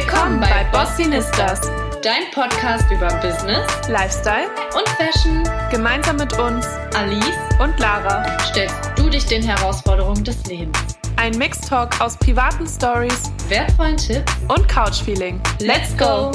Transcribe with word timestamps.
Willkommen 0.00 0.40
bei 0.40 0.64
Bossinistas, 0.72 1.60
dein 2.02 2.30
Podcast 2.32 2.90
über 2.90 3.08
Business, 3.20 3.66
Lifestyle 3.86 4.48
und 4.74 4.88
Fashion. 4.96 5.44
Gemeinsam 5.70 6.16
mit 6.16 6.32
uns, 6.38 6.66
Alice 6.94 7.36
und 7.60 7.78
Lara, 7.78 8.24
stellst 8.40 8.78
du 8.96 9.10
dich 9.10 9.26
den 9.26 9.42
Herausforderungen 9.42 10.24
des 10.24 10.42
Lebens. 10.46 10.78
Ein 11.16 11.36
Mixtalk 11.36 12.00
aus 12.00 12.16
privaten 12.16 12.66
Stories, 12.66 13.30
wertvollen 13.48 13.98
Tipps 13.98 14.32
und 14.48 14.66
Couchfeeling. 14.68 15.38
Let's 15.60 15.94
go! 15.98 16.32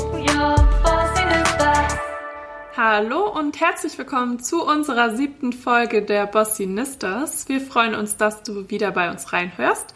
Hallo 2.77 3.31
und 3.31 3.59
herzlich 3.59 3.97
willkommen 3.97 4.37
zu 4.37 4.63
unserer 4.63 5.15
siebten 5.15 5.53
Folge 5.53 6.03
der 6.03 6.27
Bossinistas. 6.27 7.49
Wir 7.49 7.61
freuen 7.61 7.95
uns, 7.95 8.15
dass 8.15 8.43
du 8.43 8.69
wieder 8.69 8.91
bei 8.91 9.09
uns 9.09 9.33
reinhörst. 9.33 9.95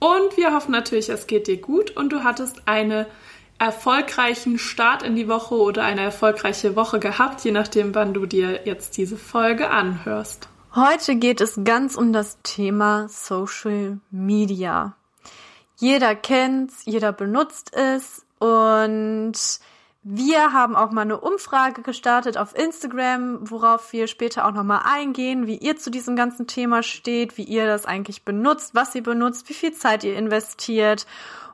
Und 0.00 0.36
wir 0.36 0.52
hoffen 0.54 0.72
natürlich, 0.72 1.10
es 1.10 1.26
geht 1.26 1.46
dir 1.46 1.58
gut 1.58 1.96
und 1.96 2.10
du 2.10 2.24
hattest 2.24 2.66
einen 2.66 3.06
erfolgreichen 3.58 4.58
Start 4.58 5.02
in 5.02 5.14
die 5.14 5.28
Woche 5.28 5.54
oder 5.54 5.84
eine 5.84 6.00
erfolgreiche 6.00 6.74
Woche 6.74 6.98
gehabt, 6.98 7.44
je 7.44 7.52
nachdem, 7.52 7.94
wann 7.94 8.14
du 8.14 8.24
dir 8.24 8.66
jetzt 8.66 8.96
diese 8.96 9.18
Folge 9.18 9.70
anhörst. 9.70 10.48
Heute 10.74 11.16
geht 11.16 11.42
es 11.42 11.60
ganz 11.64 11.96
um 11.96 12.14
das 12.14 12.38
Thema 12.42 13.08
Social 13.08 14.00
Media. 14.10 14.96
Jeder 15.76 16.14
kennt's, 16.14 16.82
jeder 16.86 17.12
benutzt 17.12 17.74
es 17.74 18.24
und 18.38 19.34
wir 20.02 20.54
haben 20.54 20.76
auch 20.76 20.92
mal 20.92 21.02
eine 21.02 21.20
Umfrage 21.20 21.82
gestartet 21.82 22.38
auf 22.38 22.56
Instagram, 22.56 23.50
worauf 23.50 23.92
wir 23.92 24.06
später 24.06 24.46
auch 24.46 24.52
nochmal 24.52 24.80
eingehen, 24.84 25.46
wie 25.46 25.58
ihr 25.58 25.76
zu 25.76 25.90
diesem 25.90 26.16
ganzen 26.16 26.46
Thema 26.46 26.82
steht, 26.82 27.36
wie 27.36 27.44
ihr 27.44 27.66
das 27.66 27.84
eigentlich 27.84 28.24
benutzt, 28.24 28.74
was 28.74 28.94
ihr 28.94 29.02
benutzt, 29.02 29.50
wie 29.50 29.54
viel 29.54 29.72
Zeit 29.72 30.02
ihr 30.02 30.16
investiert 30.16 31.06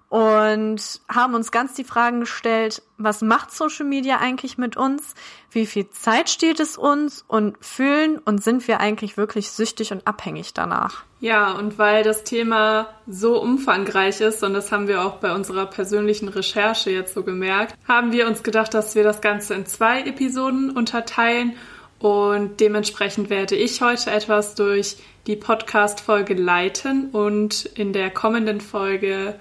und 0.08 1.00
haben 1.08 1.34
uns 1.34 1.50
ganz 1.50 1.74
die 1.74 1.82
Fragen 1.82 2.20
gestellt, 2.20 2.82
was 2.96 3.22
macht 3.22 3.50
Social 3.50 3.84
Media 3.84 4.18
eigentlich 4.18 4.56
mit 4.56 4.76
uns? 4.76 5.14
Wie 5.50 5.66
viel 5.66 5.90
Zeit 5.90 6.30
steht 6.30 6.60
es 6.60 6.78
uns? 6.78 7.24
Und 7.26 7.56
fühlen 7.60 8.18
und 8.18 8.42
sind 8.42 8.68
wir 8.68 8.78
eigentlich 8.78 9.16
wirklich 9.16 9.50
süchtig 9.50 9.90
und 9.90 10.06
abhängig 10.06 10.54
danach? 10.54 11.02
Ja, 11.18 11.52
und 11.52 11.78
weil 11.78 12.04
das 12.04 12.22
Thema 12.22 12.88
so 13.08 13.40
umfangreich 13.40 14.20
ist, 14.20 14.44
und 14.44 14.54
das 14.54 14.70
haben 14.70 14.86
wir 14.86 15.02
auch 15.02 15.16
bei 15.16 15.34
unserer 15.34 15.66
persönlichen 15.66 16.28
Recherche 16.28 16.90
jetzt 16.90 17.14
so 17.14 17.24
gemerkt, 17.24 17.74
haben 17.88 18.12
wir 18.12 18.28
uns 18.28 18.44
gedacht, 18.44 18.74
dass 18.74 18.94
wir 18.94 19.02
das 19.02 19.20
Ganze 19.20 19.54
in 19.54 19.66
zwei 19.66 20.02
Episoden 20.02 20.70
unterteilen. 20.70 21.54
Und 21.98 22.60
dementsprechend 22.60 23.28
werde 23.28 23.56
ich 23.56 23.80
heute 23.80 24.10
etwas 24.10 24.54
durch 24.54 24.98
die 25.26 25.36
Podcast-Folge 25.36 26.34
leiten 26.34 27.10
und 27.10 27.64
in 27.64 27.92
der 27.92 28.10
kommenden 28.10 28.60
Folge 28.60 29.34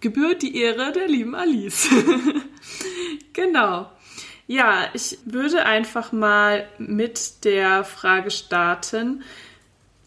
gebührt 0.00 0.42
die 0.42 0.56
Ehre 0.56 0.92
der 0.92 1.08
lieben 1.08 1.34
Alice. 1.34 1.88
genau. 3.32 3.90
Ja, 4.46 4.88
ich 4.94 5.18
würde 5.24 5.64
einfach 5.64 6.10
mal 6.10 6.68
mit 6.78 7.44
der 7.44 7.84
Frage 7.84 8.30
starten, 8.30 9.22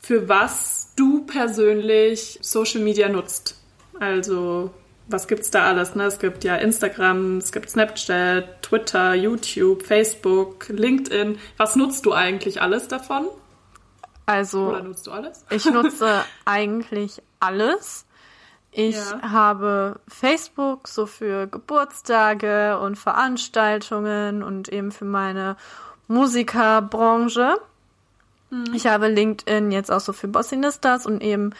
für 0.02 0.28
was 0.28 0.92
du 0.98 1.26
persönlich 1.26 2.40
Social 2.42 2.82
Media 2.82 3.08
nutzt. 3.08 3.56
Also, 4.00 4.72
was 5.08 5.28
gibt's 5.28 5.50
da 5.50 5.66
alles? 5.68 5.96
Ne? 5.96 6.04
Es 6.04 6.20
gibt 6.20 6.44
ja 6.44 6.56
Instagram, 6.58 7.38
es 7.38 7.52
gibt 7.52 7.70
Snapchat, 7.70 8.62
Twitter, 8.62 9.14
YouTube, 9.14 9.84
Facebook, 9.84 10.68
LinkedIn. 10.70 11.38
Was 11.56 11.76
nutzt 11.76 12.06
du 12.06 12.14
eigentlich 12.14 12.62
alles 12.62 12.88
davon? 12.90 13.28
Also, 14.26 14.70
Oder 14.70 14.84
nutzt 14.84 15.08
du 15.08 15.12
alles? 15.12 15.46
ich 15.50 15.66
nutze 15.66 16.24
eigentlich 16.46 17.22
alles. 17.40 18.06
Ich 18.76 18.96
ja. 18.96 19.32
habe 19.32 20.00
Facebook 20.08 20.88
so 20.88 21.06
für 21.06 21.46
Geburtstage 21.46 22.80
und 22.80 22.98
Veranstaltungen 22.98 24.42
und 24.42 24.68
eben 24.70 24.92
für 24.92 25.06
meine 25.06 25.58
Musikerbranche. 26.08 27.58
Mhm. 28.50 28.74
Ich 28.74 28.88
habe 28.88 29.10
LinkedIn 29.10 29.72
jetzt 29.72 29.92
auch 29.92 30.00
so 30.00 30.12
für 30.12 30.28
Bossinistas 30.28 31.06
und 31.06 31.22
eben 31.22 31.52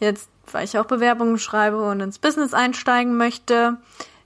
jetzt, 0.00 0.30
weil 0.50 0.64
ich 0.64 0.78
auch 0.78 0.86
Bewerbungen 0.86 1.38
schreibe 1.38 1.82
und 1.82 2.00
ins 2.00 2.18
Business 2.18 2.54
einsteigen 2.54 3.18
möchte. 3.18 3.76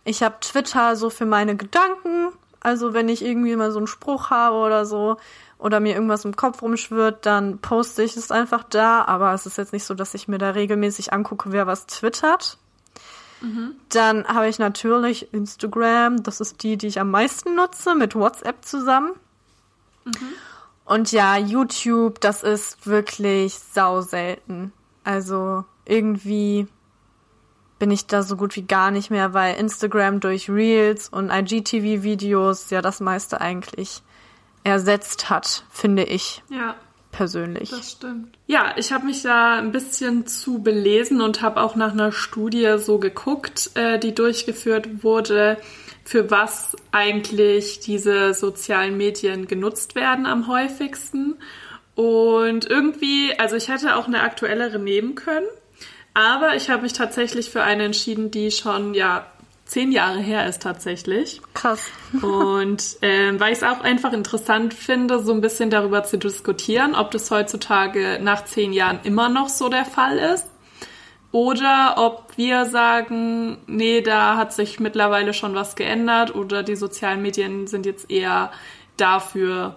Ich 0.05 0.23
habe 0.23 0.37
Twitter 0.41 0.95
so 0.95 1.11
für 1.11 1.27
meine 1.27 1.57
Gedanken. 1.57 2.29
Also 2.67 2.95
wenn 2.95 3.09
ich 3.09 3.25
irgendwie 3.25 3.55
mal 3.55 3.71
so 3.71 3.79
einen 3.79 3.87
Spruch 3.87 4.31
habe 4.31 4.57
oder 4.57 4.87
so, 4.87 5.19
oder 5.57 5.79
mir 5.79 5.95
irgendwas 5.95 6.25
im 6.25 6.35
Kopf 6.35 6.63
rumschwirrt, 6.63 7.25
dann 7.25 7.59
poste 7.59 8.03
ich 8.03 8.17
es 8.17 8.33
einfach 8.33 8.65
da. 8.65 9.05
Aber 9.05 9.33
es 9.35 9.47
ist 9.47 9.57
jetzt 9.57 9.73
nicht 9.73 9.85
so, 9.85 9.95
dass 9.95 10.15
ich 10.15 10.27
mir 10.27 10.39
da 10.39 10.51
regelmäßig 10.51 11.13
angucke, 11.13 11.53
wer 11.53 11.69
was 11.69 11.87
twittert. 11.87 12.59
Mhm. 13.41 13.77
Dann 13.89 14.27
habe 14.27 14.49
ich 14.49 14.59
natürlich 14.59 15.33
Instagram. 15.33 16.25
Das 16.25 16.41
ist 16.41 16.65
die, 16.65 16.77
die 16.77 16.89
ich 16.89 16.99
am 16.99 17.13
meisten 17.13 17.55
nutze, 17.55 17.95
mit 17.95 18.17
WhatsApp 18.17 18.65
zusammen. 18.65 19.13
Mhm. 20.05 20.33
Und 20.87 21.13
ja, 21.13 21.37
YouTube, 21.37 22.21
das 22.21 22.43
ist 22.43 22.85
wirklich 22.85 23.55
sau 23.55 24.01
selten. 24.01 24.73
Also 25.05 25.65
irgendwie 25.85 26.67
bin 27.79 27.91
ich 27.91 28.07
da 28.07 28.23
so 28.23 28.37
gut 28.37 28.57
wie 28.57 28.63
gar 28.63 28.91
nicht 28.91 29.11
mehr, 29.11 29.35
weil 29.35 29.57
Instagram 29.57 30.21
durch 30.21 30.49
Reels 30.49 31.09
und 31.09 31.31
IGTV-Videos 31.31 32.71
ja 32.71 32.81
das 32.81 33.01
meiste 33.01 33.41
eigentlich 33.41 34.03
ersetzt 34.65 35.31
hat, 35.31 35.65
finde 35.71 36.05
ich. 36.05 36.43
Ja. 36.49 36.77
Persönlich. 37.13 37.71
Das 37.71 37.93
stimmt. 37.93 38.37
Ja, 38.47 38.75
ich 38.77 38.93
habe 38.93 39.07
mich 39.07 39.23
da 39.23 39.55
ein 39.55 39.73
bisschen 39.73 40.27
zu 40.27 40.59
belesen 40.63 41.23
und 41.23 41.41
habe 41.41 41.63
auch 41.63 41.75
nach 41.75 41.93
einer 41.93 42.13
Studie 42.13 42.77
so 42.77 42.99
geguckt, 42.99 43.71
äh, 43.73 43.99
die 43.99 44.15
durchgeführt 44.15 45.03
wurde, 45.03 45.57
für 46.05 46.31
was 46.31 46.77
eigentlich 46.93 47.81
diese 47.81 48.35
sozialen 48.35 48.99
Medien 48.99 49.47
genutzt 49.47 49.95
werden 49.95 50.27
am 50.27 50.47
häufigsten. 50.47 51.37
Und 51.95 52.69
irgendwie, 52.69 53.33
also 53.39 53.57
ich 53.57 53.69
hätte 53.69 53.97
auch 53.97 54.07
eine 54.07 54.21
aktuellere 54.21 54.79
nehmen 54.79 55.15
können, 55.15 55.47
aber 56.17 56.57
ich 56.57 56.71
habe 56.71 56.83
mich 56.83 56.95
tatsächlich 56.95 57.51
für 57.51 57.63
eine 57.63 57.85
entschieden, 57.85 58.31
die 58.31 58.51
schon 58.51 58.95
ja 58.95 59.27
zehn 59.67 59.93
Jahre 59.93 60.19
her 60.19 60.49
ist 60.49 60.63
tatsächlich. 60.63 61.43
Krass. 61.53 61.91
Und 62.23 62.97
ähm, 63.03 63.39
weil 63.39 63.53
ich 63.53 63.59
es 63.59 63.65
auch 63.65 63.81
einfach 63.81 64.15
interessant 64.15 64.73
finde, 64.73 65.19
so 65.19 65.35
ein 65.35 65.43
bisschen 65.43 65.69
darüber 65.69 66.05
zu 66.05 66.17
diskutieren, 66.17 66.95
ob 66.95 67.11
das 67.11 67.31
heutzutage 67.31 68.19
nach 68.23 68.47
zehn 68.47 68.73
Jahren 68.73 69.01
immer 69.05 69.29
noch 69.29 69.51
so 69.51 69.69
der 69.69 69.85
Fall 69.85 70.17
ist. 70.17 70.47
Oder 71.33 71.97
ob 71.99 72.33
wir 72.39 72.65
sagen, 72.65 73.59
nee, 73.67 74.01
da 74.01 74.39
hat 74.39 74.55
sich 74.55 74.81
mittlerweile 74.81 75.35
schon 75.35 75.55
was 75.55 75.77
geändert 75.77 76.35
oder 76.35 76.63
die 76.63 76.77
sozialen 76.77 77.21
Medien 77.21 77.67
sind 77.67 77.85
jetzt 77.85 78.11
eher 78.11 78.53
dafür, 78.97 79.77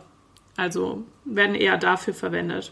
also 0.56 1.04
werden 1.26 1.56
eher 1.56 1.78
dafür 1.78 2.14
verwendet. 2.14 2.72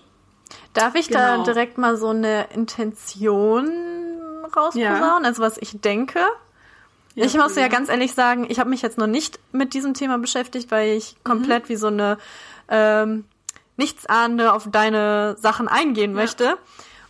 Darf 0.74 0.96
ich 0.96 1.08
genau. 1.08 1.38
da 1.38 1.44
direkt 1.44 1.78
mal 1.78 1.98
so 1.98 2.10
eine 2.10 2.48
Intention 2.54 3.70
rausposaunen, 4.56 5.02
ja. 5.02 5.20
also 5.24 5.42
was 5.42 5.58
ich 5.58 5.80
denke? 5.82 6.20
Ja, 7.16 7.26
ich 7.26 7.36
muss 7.36 7.56
ja 7.56 7.68
ganz 7.68 7.90
ehrlich 7.90 8.14
sagen, 8.14 8.46
ich 8.48 8.60
habe 8.60 8.70
mich 8.70 8.82
jetzt 8.84 8.98
noch 8.98 9.08
nicht 9.08 9.40
mit 9.52 9.74
diesem 9.74 9.94
Thema 9.94 10.20
beschäftigt, 10.20 10.70
weil 10.70 10.90
ich 10.96 11.16
mhm. 11.16 11.24
komplett 11.24 11.68
wie 11.68 11.76
so 11.76 11.88
eine 11.88 12.18
ähm, 12.70 13.26
Nichtsahnende 13.76 14.54
auf 14.54 14.70
deine 14.70 15.36
Sachen 15.40 15.68
eingehen 15.68 16.12
ja. 16.12 16.22
möchte. 16.22 16.58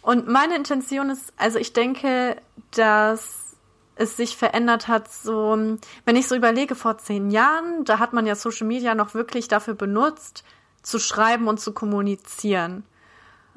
Und 0.02 0.28
meine 0.28 0.56
Intention 0.56 1.10
ist, 1.10 1.34
also 1.36 1.60
ich 1.60 1.74
denke, 1.74 2.38
dass 2.72 3.58
es 3.96 4.16
sich 4.16 4.38
verändert 4.38 4.88
hat, 4.88 5.12
so, 5.12 5.58
wenn 6.06 6.16
ich 6.16 6.28
so 6.28 6.36
überlege, 6.36 6.76
vor 6.76 6.98
zehn 6.98 7.32
Jahren, 7.32 7.84
da 7.84 8.00
hat 8.00 8.14
man 8.14 8.26
ja 8.26 8.36
Social 8.36 8.68
Media 8.68 8.96
noch 8.96 9.14
wirklich 9.14 9.48
dafür 9.48 9.74
benutzt, 9.74 10.44
zu 10.84 11.00
schreiben 11.00 11.48
und 11.48 11.60
zu 11.60 11.74
kommunizieren. 11.74 12.84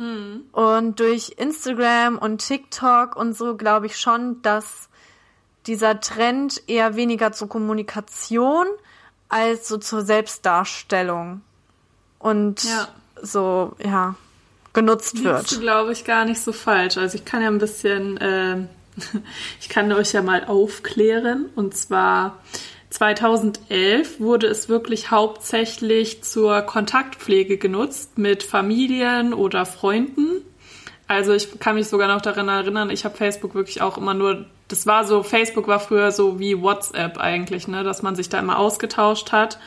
Mhm. 0.00 0.46
Und 0.52 0.98
durch 0.98 1.34
Instagram 1.36 2.16
und 2.16 2.38
TikTok 2.38 3.16
und 3.16 3.36
so 3.36 3.56
glaube 3.56 3.84
ich 3.84 4.00
schon, 4.00 4.40
dass 4.40 4.88
dieser 5.66 6.00
Trend 6.00 6.62
eher 6.68 6.96
weniger 6.96 7.32
zur 7.32 7.50
Kommunikation 7.50 8.66
als 9.28 9.68
so 9.68 9.76
zur 9.76 10.00
Selbstdarstellung 10.00 11.42
und 12.18 12.64
ja. 12.64 12.88
so, 13.20 13.76
ja, 13.84 14.14
genutzt 14.72 15.14
Liegst 15.14 15.24
wird. 15.24 15.52
Das 15.52 15.60
glaube 15.60 15.92
ich, 15.92 16.04
gar 16.04 16.24
nicht 16.24 16.40
so 16.40 16.52
falsch. 16.52 16.96
Also 16.96 17.16
ich 17.16 17.26
kann 17.26 17.42
ja 17.42 17.48
ein 17.48 17.58
bisschen, 17.58 18.16
äh, 18.16 18.56
ich 19.60 19.68
kann 19.68 19.92
euch 19.92 20.12
ja 20.12 20.22
mal 20.22 20.46
aufklären. 20.46 21.50
Und 21.54 21.76
zwar 21.76 22.38
2011 22.90 24.20
wurde 24.20 24.48
es 24.48 24.68
wirklich 24.68 25.10
hauptsächlich 25.10 26.22
zur 26.22 26.62
Kontaktpflege 26.62 27.56
genutzt 27.56 28.18
mit 28.18 28.42
Familien 28.42 29.32
oder 29.32 29.64
Freunden. 29.64 30.42
Also 31.06 31.32
ich 31.32 31.58
kann 31.58 31.76
mich 31.76 31.88
sogar 31.88 32.08
noch 32.08 32.20
daran 32.20 32.48
erinnern, 32.48 32.90
ich 32.90 33.04
habe 33.04 33.16
Facebook 33.16 33.54
wirklich 33.54 33.82
auch 33.82 33.96
immer 33.96 34.14
nur 34.14 34.46
das 34.70 34.86
war 34.86 35.04
so, 35.04 35.24
Facebook 35.24 35.66
war 35.66 35.80
früher 35.80 36.12
so 36.12 36.38
wie 36.38 36.62
WhatsApp 36.62 37.18
eigentlich, 37.18 37.66
ne, 37.66 37.82
dass 37.82 38.02
man 38.02 38.14
sich 38.14 38.28
da 38.28 38.38
immer 38.38 38.58
ausgetauscht 38.58 39.32
hat 39.32 39.58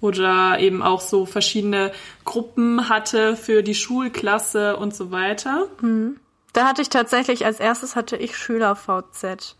oder 0.00 0.58
eben 0.60 0.82
auch 0.82 1.00
so 1.00 1.26
verschiedene 1.26 1.92
Gruppen 2.24 2.88
hatte 2.88 3.36
für 3.36 3.62
die 3.62 3.74
Schulklasse 3.74 4.76
und 4.76 4.94
so 4.94 5.10
weiter. 5.10 5.66
Mhm. 5.80 6.18
Da 6.52 6.68
hatte 6.68 6.82
ich 6.82 6.90
tatsächlich 6.90 7.44
als 7.44 7.60
erstes 7.60 7.96
hatte 7.96 8.16
ich 8.16 8.36
Schüler 8.36 8.76
VZ. 8.76 9.56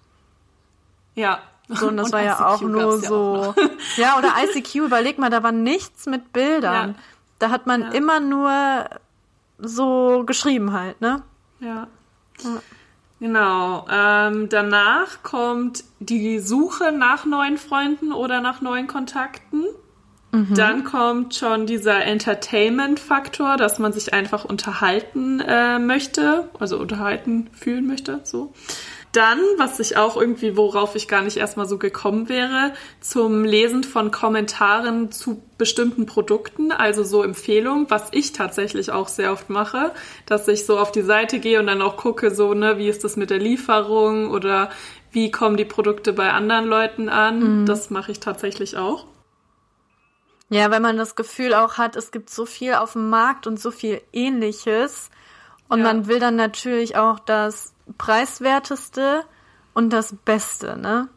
Ja, 1.15 1.41
So, 1.69 1.89
und 1.89 1.97
das 1.97 2.07
Und 2.07 2.13
war 2.13 2.23
ja 2.23 2.33
ICQ 2.35 2.43
auch 2.45 2.61
nur 2.63 2.91
gab's 2.93 3.03
ja 3.05 3.09
so. 3.09 3.15
auch 3.17 3.55
Ja, 3.97 4.19
oder 4.19 4.33
ICQ, 4.43 4.75
überleg 4.77 5.19
mal, 5.19 5.31
da 5.31 5.43
war 5.43 5.53
nichts 5.53 6.07
mit 6.07 6.33
Bildern. 6.33 6.91
Ja. 6.91 6.95
Da 7.39 7.51
hat 7.51 7.67
man 7.67 7.83
Ja. 7.83 7.89
immer 7.91 8.21
nur 8.21 8.53
so 9.59 10.25
geschrieben 10.27 10.73
halt, 10.73 11.01
ne? 11.01 11.23
Ja. 11.61 11.87
Genau. 13.21 13.87
Ähm, 13.91 14.49
danach 14.49 15.23
kommt 15.23 15.85
die 16.01 16.41
Suche 16.41 16.91
nach 16.93 17.25
neuen 17.25 17.57
Freunden 17.59 18.13
oder 18.13 18.41
nach 18.41 18.61
neuen 18.61 18.87
Kontakten. 18.89 19.65
Dann 20.35 20.85
kommt 20.85 21.35
schon 21.35 21.67
dieser 21.67 22.05
Entertainment-Faktor, 22.07 23.59
dass 23.59 23.79
man 23.79 23.93
sich 23.93 24.15
einfach 24.15 24.47
unterhalten 24.47 25.41
äh, 25.41 25.79
möchte, 25.79 26.49
also 26.59 26.79
unterhalten 26.79 27.51
fühlen 27.53 27.87
möchte, 27.87 28.21
so. 28.25 28.55
Dann, 29.13 29.41
was 29.59 29.79
ich 29.79 29.99
auch 29.99 30.17
irgendwie, 30.17 30.57
worauf 30.57 30.97
ich 30.97 31.07
gar 31.07 31.21
nicht 31.21 31.37
erstmal 31.37 31.69
so 31.69 31.77
gekommen 31.77 32.31
wäre, 32.31 32.73
zum 33.01 33.45
Lesen 33.45 33.85
von 33.85 34.11
Kommentaren 34.11 35.13
zu 35.13 35.43
bestimmten 35.59 36.07
Produkten, 36.07 36.73
also 36.73 37.05
so 37.05 37.23
Empfehlungen, 37.23 37.91
was 37.91 38.09
ich 38.13 38.33
tatsächlich 38.33 38.91
auch 38.91 39.09
sehr 39.09 39.33
oft 39.33 39.51
mache, 39.51 39.93
dass 40.25 40.49
ich 40.49 40.65
so 40.65 40.79
auf 40.79 40.93
die 40.93 41.03
Seite 41.03 41.41
gehe 41.41 41.61
und 41.61 41.67
dann 41.67 41.83
auch 41.83 41.99
gucke, 41.99 42.35
so, 42.35 42.55
ne, 42.55 42.79
wie 42.79 42.89
ist 42.89 43.05
das 43.05 43.17
mit 43.17 43.29
der 43.29 43.39
Lieferung 43.39 44.31
oder 44.31 44.71
wie 45.11 45.31
kommen 45.31 45.59
die 45.59 45.67
Produkte 45.67 46.15
bei 46.15 46.33
anderen 46.33 46.65
Leuten 46.67 47.11
an. 47.11 47.67
Das 47.67 47.91
mache 47.91 48.13
ich 48.13 48.21
tatsächlich 48.21 48.79
auch. 48.79 49.05
Ja, 50.49 50.71
wenn 50.71 50.83
man 50.83 50.97
das 50.97 51.17
Gefühl 51.17 51.55
auch 51.55 51.79
hat, 51.79 51.97
es 51.97 52.11
gibt 52.11 52.31
so 52.31 52.45
viel 52.47 52.75
auf 52.75 52.93
dem 52.93 53.11
Markt 53.11 53.47
und 53.47 53.61
so 53.61 53.71
viel 53.71 54.01
ähnliches. 54.13 55.11
Und 55.69 55.81
Ja. 55.81 55.85
man 55.85 56.09
will 56.09 56.19
dann 56.19 56.37
natürlich 56.37 56.97
auch 56.97 57.19
das 57.19 57.72
preiswerteste 57.99 59.25
und 59.75 59.91
das 59.93 60.15
Beste, 60.25 60.77
ne? 60.77 61.09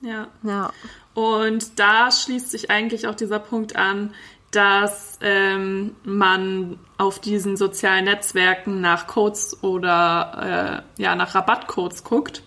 Ja. 0.00 0.28
Ja. 0.42 0.72
Und 1.14 1.78
da 1.78 2.10
schließt 2.10 2.50
sich 2.50 2.70
eigentlich 2.70 3.06
auch 3.06 3.14
dieser 3.14 3.38
Punkt 3.38 3.76
an, 3.76 4.14
dass 4.50 5.18
ähm, 5.20 5.96
man 6.04 6.78
auf 6.98 7.18
diesen 7.18 7.56
sozialen 7.56 8.04
Netzwerken 8.04 8.80
nach 8.80 9.06
Codes 9.06 9.62
oder 9.62 10.84
äh, 10.98 11.02
ja 11.02 11.16
nach 11.16 11.34
Rabattcodes 11.34 12.04
guckt. 12.04 12.42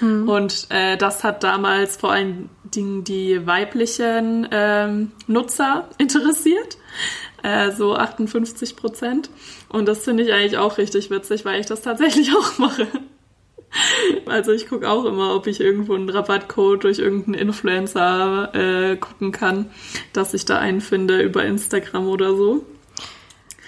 Und 0.00 0.66
äh, 0.70 0.96
das 0.96 1.24
hat 1.24 1.42
damals 1.42 1.96
vor 1.96 2.12
allen 2.12 2.50
Dingen 2.62 3.02
die 3.02 3.46
weiblichen 3.46 4.46
ähm, 4.52 5.12
Nutzer 5.26 5.88
interessiert, 5.98 6.77
äh, 7.48 7.72
so 7.72 7.94
58 7.94 8.76
Prozent. 8.76 9.30
Und 9.68 9.86
das 9.86 10.04
finde 10.04 10.22
ich 10.22 10.32
eigentlich 10.32 10.58
auch 10.58 10.78
richtig 10.78 11.10
witzig, 11.10 11.44
weil 11.44 11.60
ich 11.60 11.66
das 11.66 11.82
tatsächlich 11.82 12.32
auch 12.36 12.58
mache. 12.58 12.86
Also 14.26 14.52
ich 14.52 14.68
gucke 14.68 14.88
auch 14.88 15.04
immer, 15.04 15.34
ob 15.34 15.46
ich 15.46 15.60
irgendwo 15.60 15.94
einen 15.94 16.08
Rabattcode 16.08 16.84
durch 16.84 16.98
irgendeinen 16.98 17.34
Influencer 17.34 18.54
äh, 18.54 18.96
gucken 18.96 19.30
kann, 19.32 19.70
dass 20.12 20.32
ich 20.34 20.44
da 20.44 20.58
einen 20.58 20.80
finde 20.80 21.20
über 21.20 21.44
Instagram 21.44 22.08
oder 22.08 22.34
so. 22.34 22.64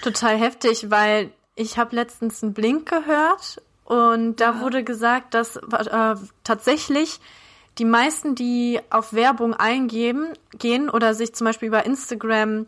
Total 0.03 0.37
heftig, 0.37 0.91
weil 0.91 1.31
ich 1.55 1.77
habe 1.77 1.97
letztens 1.97 2.43
einen 2.43 2.55
Blink 2.55 2.89
gehört 2.89 3.61
und 3.85 4.37
da 4.37 4.61
wurde 4.61 4.85
gesagt, 4.85 5.35
dass 5.35 5.57
äh, 5.57 6.15
tatsächlich 6.45 7.21
die 7.79 7.85
meisten, 7.85 8.35
die 8.35 8.81
auf 8.89 9.13
Werbung 9.13 9.55
eingeben, 9.55 10.29
gehen 10.59 10.89
oder 10.89 11.15
sich 11.15 11.35
zum 11.35 11.47
Beispiel 11.47 11.69
über 11.69 11.85
Instagram 11.85 12.67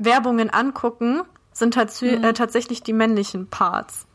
Werbungen 0.00 0.50
angucken, 0.50 1.22
sind 1.52 1.74
tats 1.74 2.02
äh, 2.02 2.32
tatsächlich 2.32 2.82
die 2.82 2.92
männlichen 2.92 3.48
Parts. 3.48 4.06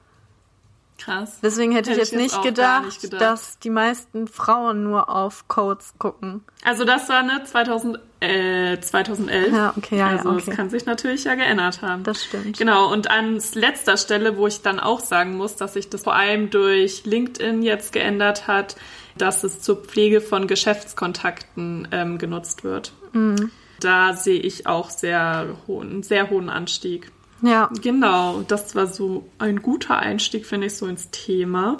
Krass. 0.97 1.39
Deswegen 1.43 1.73
hätte, 1.73 1.91
ich 1.91 1.97
jetzt 1.97 2.15
nicht 2.15 2.41
gedacht, 2.41 2.85
nicht 2.85 3.01
gedacht. 3.01 3.21
dass 3.21 3.59
die 3.59 3.69
meisten 3.69 4.27
Frauen 4.27 4.83
nur 4.83 5.09
auf 5.09 5.47
Codes 5.47 5.93
gucken. 5.99 6.43
Also 6.63 6.85
das 6.85 7.09
war 7.09 7.21
ne 7.21 7.43
2000, 7.43 7.99
äh, 8.21 8.79
2011. 8.79 9.53
Ja, 9.53 9.73
okay, 9.75 9.97
ja, 9.97 10.11
ja, 10.11 10.17
Also 10.17 10.29
okay. 10.29 10.43
es 10.47 10.55
kann 10.55 10.69
sich 10.69 10.85
natürlich 10.85 11.25
ja 11.25 11.35
geändert 11.35 11.81
haben. 11.81 12.03
Das 12.03 12.23
stimmt. 12.23 12.57
Genau, 12.57 12.91
und 12.91 13.11
an 13.11 13.41
letzter 13.55 13.97
Stelle, 13.97 14.37
wo 14.37 14.47
ich 14.47 14.61
dann 14.61 14.79
auch 14.79 15.01
sagen 15.01 15.35
muss, 15.35 15.57
dass 15.57 15.73
sich 15.73 15.89
das 15.89 16.03
vor 16.03 16.15
allem 16.15 16.49
durch 16.49 17.05
LinkedIn 17.05 17.61
jetzt 17.61 17.91
geändert 17.91 18.47
hat, 18.47 18.77
dass 19.17 19.43
es 19.43 19.61
zur 19.61 19.83
Pflege 19.83 20.21
von 20.21 20.47
Geschäftskontakten 20.47 21.89
ähm, 21.91 22.17
genutzt 22.17 22.63
wird. 22.63 22.93
Mhm. 23.11 23.51
Da 23.79 24.13
sehe 24.13 24.39
ich 24.39 24.67
auch 24.67 24.89
sehr 24.89 25.57
hohen, 25.67 25.89
einen 25.91 26.03
sehr 26.03 26.29
hohen 26.29 26.49
Anstieg. 26.49 27.11
Ja, 27.41 27.69
Genau, 27.81 28.43
das 28.47 28.75
war 28.75 28.87
so 28.87 29.29
ein 29.39 29.61
guter 29.61 29.97
Einstieg, 29.97 30.45
finde 30.45 30.67
ich, 30.67 30.77
so 30.77 30.87
ins 30.87 31.11
Thema. 31.11 31.77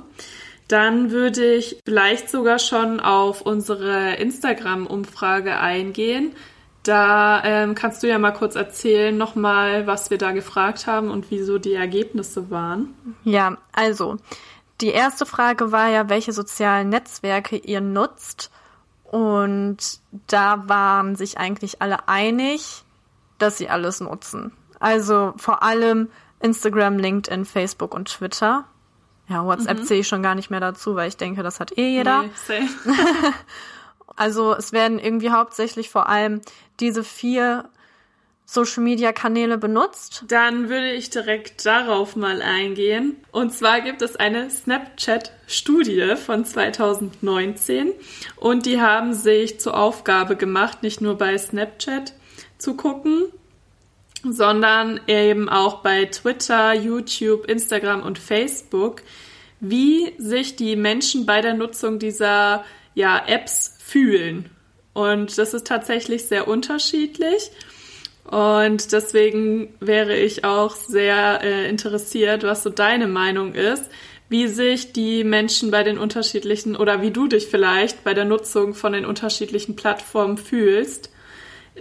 Dann 0.67 1.11
würde 1.11 1.55
ich 1.55 1.79
vielleicht 1.85 2.29
sogar 2.29 2.59
schon 2.59 2.99
auf 2.99 3.41
unsere 3.41 4.15
Instagram-Umfrage 4.15 5.57
eingehen. 5.59 6.33
Da 6.83 7.43
ähm, 7.43 7.73
kannst 7.73 8.03
du 8.03 8.07
ja 8.07 8.19
mal 8.19 8.31
kurz 8.31 8.55
erzählen, 8.55 9.15
nochmal, 9.15 9.87
was 9.87 10.11
wir 10.11 10.17
da 10.17 10.31
gefragt 10.31 10.85
haben 10.85 11.09
und 11.09 11.31
wieso 11.31 11.57
die 11.57 11.73
Ergebnisse 11.73 12.51
waren. 12.51 12.93
Ja, 13.23 13.57
also 13.73 14.17
die 14.81 14.89
erste 14.89 15.25
Frage 15.25 15.71
war 15.71 15.89
ja, 15.89 16.09
welche 16.09 16.31
sozialen 16.31 16.89
Netzwerke 16.89 17.57
ihr 17.57 17.81
nutzt. 17.81 18.51
Und 19.15 19.77
da 20.27 20.67
waren 20.67 21.15
sich 21.15 21.37
eigentlich 21.37 21.81
alle 21.81 22.09
einig, 22.09 22.83
dass 23.37 23.57
sie 23.57 23.69
alles 23.69 24.01
nutzen. 24.01 24.51
Also 24.81 25.33
vor 25.37 25.63
allem 25.63 26.09
Instagram, 26.41 26.97
LinkedIn, 26.97 27.45
Facebook 27.45 27.93
und 27.93 28.09
Twitter. 28.09 28.65
Ja, 29.29 29.45
WhatsApp 29.45 29.85
zähle 29.85 30.01
ich 30.01 30.09
schon 30.09 30.21
gar 30.21 30.35
nicht 30.35 30.49
mehr 30.49 30.59
dazu, 30.59 30.95
weil 30.95 31.07
ich 31.07 31.15
denke, 31.15 31.43
das 31.43 31.61
hat 31.61 31.77
eh 31.77 31.87
jeder. 31.91 32.23
Nee. 32.49 32.67
Also 34.17 34.53
es 34.53 34.71
werden 34.71 34.97
irgendwie 34.97 35.31
hauptsächlich 35.31 35.89
vor 35.89 36.07
allem 36.07 36.39
diese 36.79 37.03
vier 37.03 37.69
Social-Media-Kanäle 38.45 39.57
benutzt. 39.57 40.23
Dann 40.27 40.69
würde 40.69 40.91
ich 40.91 41.09
direkt 41.09 41.65
darauf 41.65 42.15
mal 42.15 42.41
eingehen. 42.41 43.17
Und 43.31 43.51
zwar 43.51 43.81
gibt 43.81 44.01
es 44.01 44.15
eine 44.15 44.49
Snapchat-Studie 44.49 46.15
von 46.15 46.45
2019 46.45 47.91
und 48.35 48.65
die 48.65 48.79
haben 48.79 49.13
sich 49.13 49.59
zur 49.59 49.77
Aufgabe 49.77 50.35
gemacht, 50.35 50.83
nicht 50.83 51.01
nur 51.01 51.17
bei 51.17 51.37
Snapchat 51.37 52.13
zu 52.57 52.75
gucken, 52.75 53.25
sondern 54.23 54.99
eben 55.07 55.49
auch 55.49 55.81
bei 55.81 56.05
Twitter, 56.05 56.73
YouTube, 56.73 57.45
Instagram 57.45 58.03
und 58.03 58.19
Facebook, 58.19 59.01
wie 59.59 60.13
sich 60.17 60.55
die 60.55 60.75
Menschen 60.75 61.25
bei 61.25 61.41
der 61.41 61.53
Nutzung 61.53 61.99
dieser 61.99 62.63
ja, 62.93 63.21
Apps 63.27 63.77
fühlen. 63.83 64.49
Und 64.93 65.37
das 65.37 65.53
ist 65.53 65.67
tatsächlich 65.67 66.25
sehr 66.25 66.47
unterschiedlich. 66.47 67.51
Und 68.25 68.91
deswegen 68.91 69.73
wäre 69.79 70.17
ich 70.17 70.43
auch 70.43 70.75
sehr 70.75 71.41
äh, 71.43 71.69
interessiert, 71.69 72.43
was 72.43 72.63
so 72.63 72.69
deine 72.69 73.07
Meinung 73.07 73.53
ist, 73.53 73.89
wie 74.29 74.47
sich 74.47 74.93
die 74.93 75.23
Menschen 75.23 75.69
bei 75.69 75.83
den 75.83 75.99
unterschiedlichen 75.99 76.75
oder 76.75 77.01
wie 77.01 77.11
du 77.11 77.27
dich 77.27 77.45
vielleicht 77.45 78.03
bei 78.03 78.15
der 78.15 78.25
Nutzung 78.25 78.73
von 78.73 78.93
den 78.93 79.05
unterschiedlichen 79.05 79.75
Plattformen 79.75 80.37
fühlst. 80.37 81.11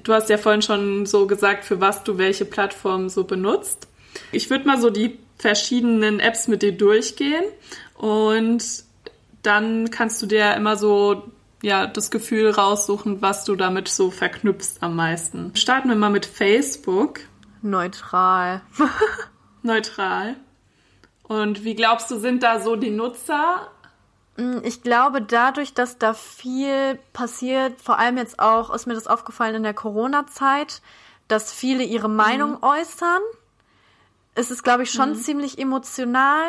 Du 0.02 0.12
hast 0.12 0.28
ja 0.28 0.36
vorhin 0.36 0.60
schon 0.60 1.06
so 1.06 1.26
gesagt, 1.26 1.64
für 1.64 1.80
was 1.80 2.04
du 2.04 2.18
welche 2.18 2.44
Plattformen 2.44 3.08
so 3.08 3.24
benutzt. 3.24 3.88
Ich 4.30 4.50
würde 4.50 4.66
mal 4.66 4.80
so 4.80 4.90
die 4.90 5.18
verschiedenen 5.38 6.20
Apps 6.20 6.46
mit 6.46 6.62
dir 6.62 6.72
durchgehen 6.72 7.44
und 7.96 8.64
dann 9.42 9.90
kannst 9.90 10.20
du 10.20 10.26
dir 10.26 10.54
immer 10.54 10.76
so 10.76 11.22
ja, 11.64 11.86
das 11.86 12.10
Gefühl 12.10 12.50
raussuchen, 12.50 13.22
was 13.22 13.44
du 13.44 13.56
damit 13.56 13.88
so 13.88 14.10
verknüpfst 14.10 14.76
am 14.82 14.96
meisten. 14.96 15.56
Starten 15.56 15.88
wir 15.88 15.96
mal 15.96 16.10
mit 16.10 16.26
Facebook. 16.26 17.20
Neutral. 17.62 18.60
Neutral. 19.62 20.36
Und 21.22 21.64
wie 21.64 21.74
glaubst 21.74 22.10
du, 22.10 22.18
sind 22.18 22.42
da 22.42 22.60
so 22.60 22.76
die 22.76 22.90
Nutzer? 22.90 23.70
Ich 24.62 24.82
glaube, 24.82 25.22
dadurch, 25.22 25.72
dass 25.72 25.96
da 25.96 26.12
viel 26.12 26.98
passiert, 27.14 27.80
vor 27.80 27.98
allem 27.98 28.18
jetzt 28.18 28.40
auch, 28.40 28.74
ist 28.74 28.86
mir 28.86 28.94
das 28.94 29.06
aufgefallen 29.06 29.54
in 29.54 29.62
der 29.62 29.72
Corona-Zeit, 29.72 30.82
dass 31.28 31.50
viele 31.50 31.82
ihre 31.82 32.10
Meinung 32.10 32.62
äußern. 32.62 33.22
Es 34.34 34.50
ist, 34.50 34.64
glaube 34.64 34.82
ich, 34.82 34.90
schon 34.90 35.14
ziemlich 35.14 35.58
emotional, 35.58 36.44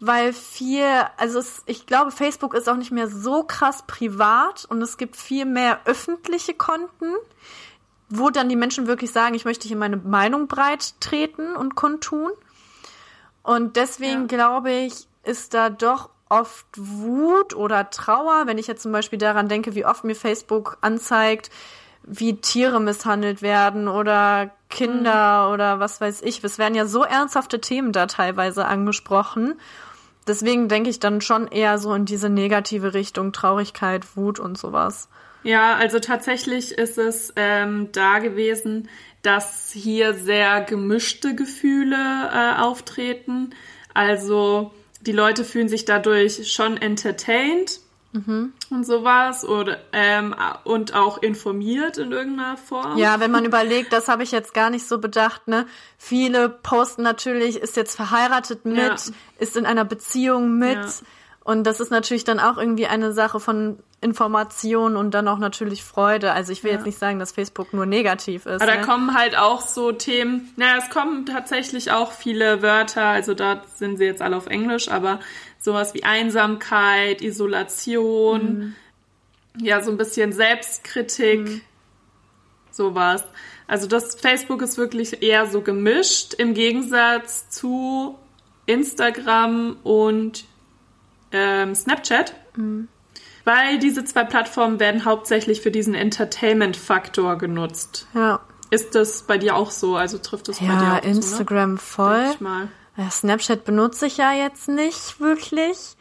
weil 0.00 0.32
viel, 0.32 0.86
also 1.18 1.38
es, 1.38 1.62
ich 1.66 1.86
glaube, 1.86 2.10
Facebook 2.10 2.54
ist 2.54 2.68
auch 2.68 2.76
nicht 2.76 2.90
mehr 2.90 3.08
so 3.08 3.44
krass 3.44 3.84
privat 3.86 4.64
und 4.64 4.80
es 4.80 4.96
gibt 4.96 5.14
viel 5.14 5.44
mehr 5.44 5.80
öffentliche 5.84 6.54
Konten, 6.54 7.14
wo 8.08 8.30
dann 8.30 8.48
die 8.48 8.56
Menschen 8.56 8.86
wirklich 8.86 9.12
sagen, 9.12 9.34
ich 9.34 9.44
möchte 9.44 9.68
hier 9.68 9.76
meine 9.76 9.98
Meinung 9.98 10.48
breit 10.48 10.94
treten 11.00 11.54
und 11.54 11.74
kundtun. 11.74 12.30
Und 13.42 13.76
deswegen 13.76 14.22
Ja. 14.22 14.26
glaube 14.26 14.72
ich, 14.72 15.06
ist 15.22 15.54
da 15.54 15.70
doch 15.70 16.08
oft 16.28 16.66
Wut 16.76 17.54
oder 17.54 17.90
Trauer, 17.90 18.46
wenn 18.46 18.58
ich 18.58 18.66
jetzt 18.66 18.82
zum 18.82 18.92
Beispiel 18.92 19.18
daran 19.18 19.48
denke, 19.48 19.74
wie 19.74 19.84
oft 19.84 20.04
mir 20.04 20.14
Facebook 20.14 20.78
anzeigt, 20.80 21.50
wie 22.02 22.36
Tiere 22.36 22.80
misshandelt 22.80 23.42
werden 23.42 23.86
oder 23.86 24.50
Kinder 24.70 25.50
oder 25.52 25.80
was 25.80 26.00
weiß 26.00 26.22
ich. 26.22 26.42
Es 26.42 26.58
werden 26.58 26.74
ja 26.74 26.86
so 26.86 27.02
ernsthafte 27.02 27.60
Themen 27.60 27.92
da 27.92 28.06
teilweise 28.06 28.64
angesprochen. 28.64 29.60
Deswegen 30.26 30.68
denke 30.68 30.90
ich 30.90 31.00
dann 31.00 31.20
schon 31.20 31.48
eher 31.48 31.78
so 31.78 31.94
in 31.94 32.04
diese 32.04 32.28
negative 32.28 32.94
Richtung, 32.94 33.32
Traurigkeit, 33.32 34.16
Wut 34.16 34.38
und 34.38 34.58
sowas. 34.58 35.08
Ja, 35.42 35.76
also 35.76 36.00
tatsächlich 36.00 36.72
ist 36.72 36.98
es 36.98 37.32
ähm, 37.36 37.88
da 37.92 38.18
gewesen, 38.18 38.88
dass 39.22 39.70
hier 39.72 40.14
sehr 40.14 40.60
gemischte 40.62 41.34
Gefühle 41.34 41.96
äh, 41.96 42.60
auftreten. 42.60 43.50
Also 43.94 44.72
die 45.00 45.12
Leute 45.12 45.44
fühlen 45.44 45.68
sich 45.68 45.84
dadurch 45.84 46.52
schon 46.52 46.76
entertained 46.76 47.80
Mhm. 48.12 48.52
und 48.70 48.84
sowas 48.84 49.44
oder 49.44 49.78
ähm, 49.92 50.34
und 50.64 50.94
auch 50.94 51.18
informiert 51.22 51.96
in 51.96 52.10
irgendeiner 52.10 52.56
Form. 52.56 52.98
Ja, 52.98 53.20
wenn 53.20 53.30
man 53.30 53.44
überlegt, 53.44 53.92
das 53.92 54.08
habe 54.08 54.24
ich 54.24 54.32
jetzt 54.32 54.52
gar 54.52 54.68
nicht 54.70 54.86
so 54.88 54.98
bedacht, 54.98 55.46
ne? 55.46 55.66
Viele 55.96 56.48
posten 56.48 57.02
natürlich, 57.02 57.56
ist 57.60 57.76
jetzt 57.76 57.94
verheiratet 57.94 58.64
mit, 58.64 58.78
Ja. 58.78 58.96
ist 59.38 59.56
in 59.56 59.64
einer 59.64 59.84
Beziehung 59.84 60.58
mit. 60.58 60.74
Ja. 60.76 60.86
Und 61.42 61.64
das 61.64 61.80
ist 61.80 61.90
natürlich 61.90 62.24
dann 62.24 62.38
auch 62.38 62.58
irgendwie 62.58 62.86
eine 62.86 63.12
Sache 63.12 63.40
von 63.40 63.78
Information 64.02 64.96
und 64.96 65.12
dann 65.12 65.28
auch 65.28 65.38
natürlich 65.38 65.82
Freude. 65.84 66.32
Also 66.32 66.52
ich 66.52 66.62
will 66.64 66.70
Ja. 66.70 66.76
jetzt 66.76 66.86
nicht 66.86 66.98
sagen, 66.98 67.18
dass 67.18 67.32
Facebook 67.32 67.72
nur 67.72 67.86
negativ 67.86 68.46
ist. 68.46 68.62
Aber 68.62 68.66
da 68.70 68.78
ne? 68.78 68.86
kommen 68.86 69.14
halt 69.16 69.36
auch 69.36 69.60
so 69.60 69.92
Themen, 69.92 70.52
naja, 70.56 70.78
es 70.78 70.90
kommen 70.90 71.26
tatsächlich 71.26 71.92
auch 71.92 72.12
viele 72.12 72.62
Wörter, 72.62 73.04
also 73.04 73.34
da 73.34 73.62
sind 73.76 73.98
sie 73.98 74.04
jetzt 74.04 74.22
alle 74.22 74.36
auf 74.36 74.46
Englisch, 74.46 74.90
aber 74.90 75.20
sowas 75.60 75.94
wie 75.94 76.04
Einsamkeit, 76.04 77.22
Isolation, 77.22 78.74
ja, 79.60 79.82
so 79.82 79.90
ein 79.90 79.96
bisschen 79.96 80.32
Selbstkritik, 80.32 81.62
sowas. 82.70 83.24
Also 83.66 83.86
das 83.86 84.14
Facebook 84.16 84.62
ist 84.62 84.78
wirklich 84.78 85.22
eher 85.22 85.46
so 85.46 85.60
gemischt 85.60 86.34
im 86.34 86.54
Gegensatz 86.54 87.48
zu 87.50 88.16
Instagram 88.66 89.76
und 89.84 90.44
ähm, 91.32 91.74
Snapchat. 91.74 92.34
Weil 93.44 93.78
diese 93.78 94.04
zwei 94.04 94.24
Plattformen 94.24 94.80
werden 94.80 95.04
hauptsächlich 95.04 95.60
für 95.60 95.70
diesen 95.70 95.94
Entertainment-Faktor 95.94 97.38
genutzt. 97.38 98.06
ja. 98.14 98.40
Ist 98.72 98.94
das 98.94 99.22
bei 99.22 99.36
dir 99.36 99.56
auch 99.56 99.72
so? 99.72 99.96
Also 99.96 100.18
trifft 100.18 100.46
das 100.46 100.60
bei 100.60 100.66
dir 100.66 100.72
Ja, 100.72 100.98
auch 100.98 101.02
Instagram 101.02 101.70
zu, 101.76 102.02
ne? 102.02 102.34
voll. 102.38 102.70
Ja, 102.96 103.10
Snapchat 103.10 103.64
benutze 103.64 104.06
ich 104.06 104.16
ja 104.16 104.32
jetzt 104.32 104.68
nicht 104.68 105.20
wirklich. 105.20 105.96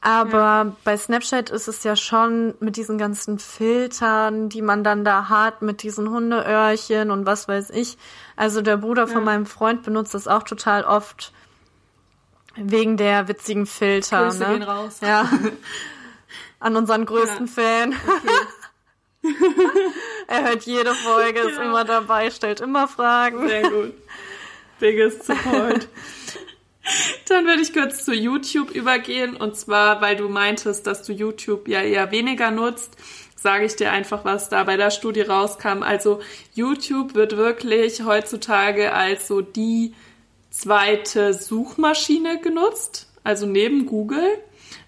Aber 0.00 0.76
bei 0.84 0.98
Snapchat 0.98 1.48
ist 1.48 1.66
es 1.66 1.82
ja 1.82 1.96
schon 1.96 2.54
mit 2.60 2.76
diesen 2.76 2.98
ganzen 2.98 3.38
Filtern, 3.38 4.50
die 4.50 4.60
man 4.60 4.84
dann 4.84 5.02
da 5.02 5.30
hat, 5.30 5.62
mit 5.62 5.82
diesen 5.82 6.10
Hundeöhrchen 6.10 7.10
und 7.10 7.24
was 7.24 7.48
weiß 7.48 7.70
ich. 7.70 7.96
Also 8.36 8.60
der 8.60 8.76
Bruder 8.76 9.06
von 9.06 9.18
Ja. 9.20 9.24
meinem 9.24 9.46
Freund 9.46 9.82
benutzt 9.82 10.12
das 10.12 10.28
auch 10.28 10.42
total 10.42 10.84
oft 10.84 11.32
wegen 12.56 12.98
der 12.98 13.28
witzigen 13.28 13.64
Filter. 13.64 14.24
Grüße 14.24 14.38
ne? 14.40 14.46
gehen 14.58 14.62
raus. 14.64 14.98
Ja. 15.00 15.26
An 16.60 16.76
unseren 16.76 17.06
größten 17.06 17.46
Ja. 17.46 17.52
Fan. 17.52 17.94
er 20.28 20.44
hört 20.48 20.64
jede 20.64 20.94
Folge, 20.94 21.40
ist 21.40 21.56
Ja. 21.56 21.62
immer 21.62 21.84
dabei, 21.84 22.30
stellt 22.30 22.60
immer 22.60 22.88
Fragen. 22.88 23.48
Sehr 23.48 23.62
gut. 23.70 23.94
Biggest 24.84 25.24
Support. 25.24 25.88
Dann 27.30 27.46
würde 27.46 27.62
ich 27.62 27.72
kurz 27.72 28.04
zu 28.04 28.12
YouTube 28.12 28.70
übergehen. 28.70 29.34
Und 29.34 29.56
zwar, 29.56 30.02
weil 30.02 30.14
du 30.14 30.28
meintest, 30.28 30.86
dass 30.86 31.02
du 31.02 31.14
YouTube 31.14 31.68
ja 31.68 31.80
eher 31.80 32.10
weniger 32.10 32.50
nutzt, 32.50 32.94
sage 33.34 33.64
ich 33.64 33.76
dir 33.76 33.92
einfach, 33.92 34.26
was 34.26 34.50
da 34.50 34.62
bei 34.64 34.76
der 34.76 34.90
Studie 34.90 35.22
rauskam. 35.22 35.82
Also 35.82 36.20
YouTube 36.52 37.14
wird 37.14 37.38
wirklich 37.38 38.04
heutzutage 38.04 38.92
als 38.92 39.26
so 39.26 39.40
die 39.40 39.94
zweite 40.50 41.32
Suchmaschine 41.32 42.42
genutzt, 42.42 43.10
also 43.22 43.46
neben 43.46 43.86
Google. 43.86 44.28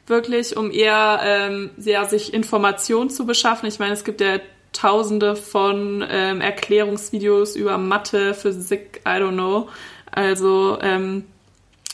Wirklich, 0.06 0.58
um 0.58 0.70
eher 0.70 1.20
ähm, 1.24 1.70
ja, 1.78 2.04
sich 2.04 2.34
Informationen 2.34 3.08
zu 3.08 3.24
beschaffen. 3.24 3.66
Ich 3.66 3.78
meine, 3.78 3.94
es 3.94 4.04
gibt 4.04 4.20
ja 4.20 4.40
tausende 4.76 5.36
von 5.36 6.04
ähm, 6.08 6.40
Erklärungsvideos 6.40 7.56
über 7.56 7.78
Mathe, 7.78 8.34
Physik, 8.34 9.00
I 9.06 9.20
don't 9.20 9.32
know. 9.32 9.68
Also, 10.10 10.78
ähm, 10.80 11.24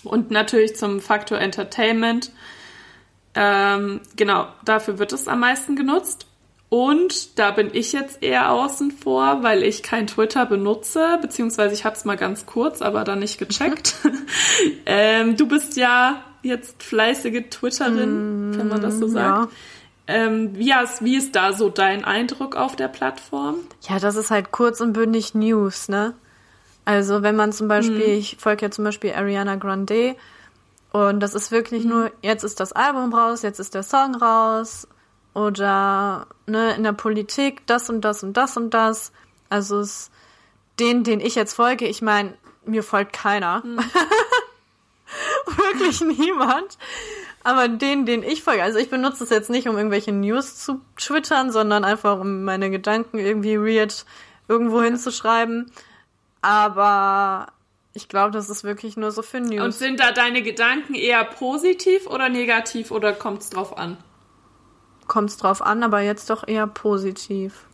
und 0.05 0.31
natürlich 0.31 0.77
zum 0.77 1.01
Faktor 1.01 1.39
Entertainment. 1.39 2.33
Ähm, 3.35 4.01
genau, 4.17 4.49
dafür 4.65 4.99
wird 4.99 5.13
es 5.13 5.29
am 5.29 5.41
meisten 5.41 5.77
genutzt. 5.77 6.27
Und 6.69 7.39
da 7.39 7.51
bin 7.51 7.69
ich 7.75 7.93
jetzt 7.93 8.23
eher 8.23 8.51
außen 8.51 8.93
vor, 8.93 9.43
weil 9.43 9.63
ich 9.63 9.83
kein 9.83 10.07
Twitter 10.07 10.47
benutze, 10.47 11.19
beziehungsweise 11.21 11.75
ich 11.75 11.85
habe 11.85 11.97
es 11.97 12.07
mal 12.07 12.17
ganz 12.17 12.47
kurz, 12.47 12.81
aber 12.81 13.05
dann 13.05 13.19
nicht 13.19 13.39
gecheckt. 13.39 13.97
ähm, 14.87 15.37
du 15.37 15.47
bist 15.47 15.77
ja 15.77 16.25
jetzt 16.43 16.83
fleißige 16.83 17.51
Twitterin, 17.51 18.55
wenn 18.57 18.69
man 18.69 18.81
das 18.81 18.99
so 18.99 19.07
sagt. 19.07 19.53
Ähm, 20.13 20.57
wie, 20.57 20.73
ist, 20.73 21.03
wie 21.03 21.17
ist 21.17 21.35
da 21.35 21.53
so 21.53 21.71
dein 21.71 22.05
Eindruck 22.05 22.55
auf 22.55 22.77
der 22.77 22.89
Plattform? 22.89 23.57
Ja, 23.83 23.99
das 23.99 24.17
ist 24.17 24.31
halt 24.31 24.53
kurz 24.53 24.81
und 24.81 24.93
bündig 24.93 25.35
News, 25.35 25.89
ne? 25.89 26.15
Also 26.85 27.23
wenn 27.23 27.37
man 27.37 27.53
zum 27.53 27.69
Beispiel, 27.69 28.03
ich 28.03 28.37
folge 28.39 28.67
ja 28.67 28.71
zum 28.71 28.85
Beispiel 28.85 29.13
Ariana 29.15 29.55
Grande 29.57 30.17
und 30.93 31.21
das 31.21 31.35
ist 31.35 31.53
wirklich 31.53 31.85
nur, 31.85 32.11
jetzt 32.23 32.43
ist 32.43 32.61
das 32.61 32.73
Album 32.73 33.15
raus, 33.15 33.43
jetzt 33.43 33.61
ist 33.61 33.75
der 33.75 33.85
Song 33.85 34.17
raus 34.17 34.89
oder 35.33 36.27
ne, 36.47 36.75
in 36.75 36.83
der 36.83 36.93
Politik 36.93 37.67
das 37.67 37.89
und 37.89 38.01
das 38.03 38.23
und 38.25 38.37
das 38.37 38.57
und 38.57 38.75
das. 38.75 39.13
Also 39.49 39.79
es 39.81 40.11
den, 40.79 41.05
den 41.05 41.21
ich 41.21 41.35
jetzt 41.35 41.55
folge, 41.55 41.87
ich 41.87 42.03
meine, 42.03 42.35
mir 42.65 42.83
folgt 42.83 43.13
keiner. 43.13 43.63
wirklich 45.57 46.01
niemand. 46.01 46.79
Aber 47.45 47.69
den, 47.69 48.07
den 48.07 48.23
ich 48.23 48.43
folge, 48.43 48.63
also 48.63 48.79
ich 48.79 48.89
benutze 48.91 49.25
es 49.25 49.31
jetzt 49.31 49.51
nicht, 49.51 49.69
um 49.69 49.77
irgendwelche 49.77 50.13
News 50.13 50.57
zu 50.57 50.81
twittern, 50.97 51.51
sondern 51.51 51.85
einfach, 51.85 52.21
um 52.21 52.45
meine 52.45 52.71
Gedanken 52.71 53.19
irgendwie 53.19 53.59
weird 53.59 54.05
irgendwo 54.49 54.81
hinzuschreiben. 54.83 55.73
Aber 56.41 57.49
ich 57.95 58.09
glaube, 58.09 58.31
das 58.31 58.49
ist 58.49 58.65
wirklich 58.65 58.97
nur 58.97 59.11
so 59.11 59.23
für 59.23 59.39
Und 59.39 59.51
News. 59.51 59.79
sind 59.79 60.01
da 60.01 60.13
deine 60.13 60.43
Gedanken 60.43 60.95
eher 60.95 61.25
positiv 61.25 62.07
oder 62.07 62.29
negativ 62.29 62.91
oder 62.91 63.13
kommt 63.13 63.43
es 63.43 63.51
drauf 63.51 63.77
an? 63.77 63.97
Kommt's 65.09 65.37
drauf 65.37 65.63
an, 65.63 65.83
aber 65.83 66.01
jetzt 66.01 66.31
doch 66.31 66.47
eher 66.47 66.67
positiv. 66.67 67.67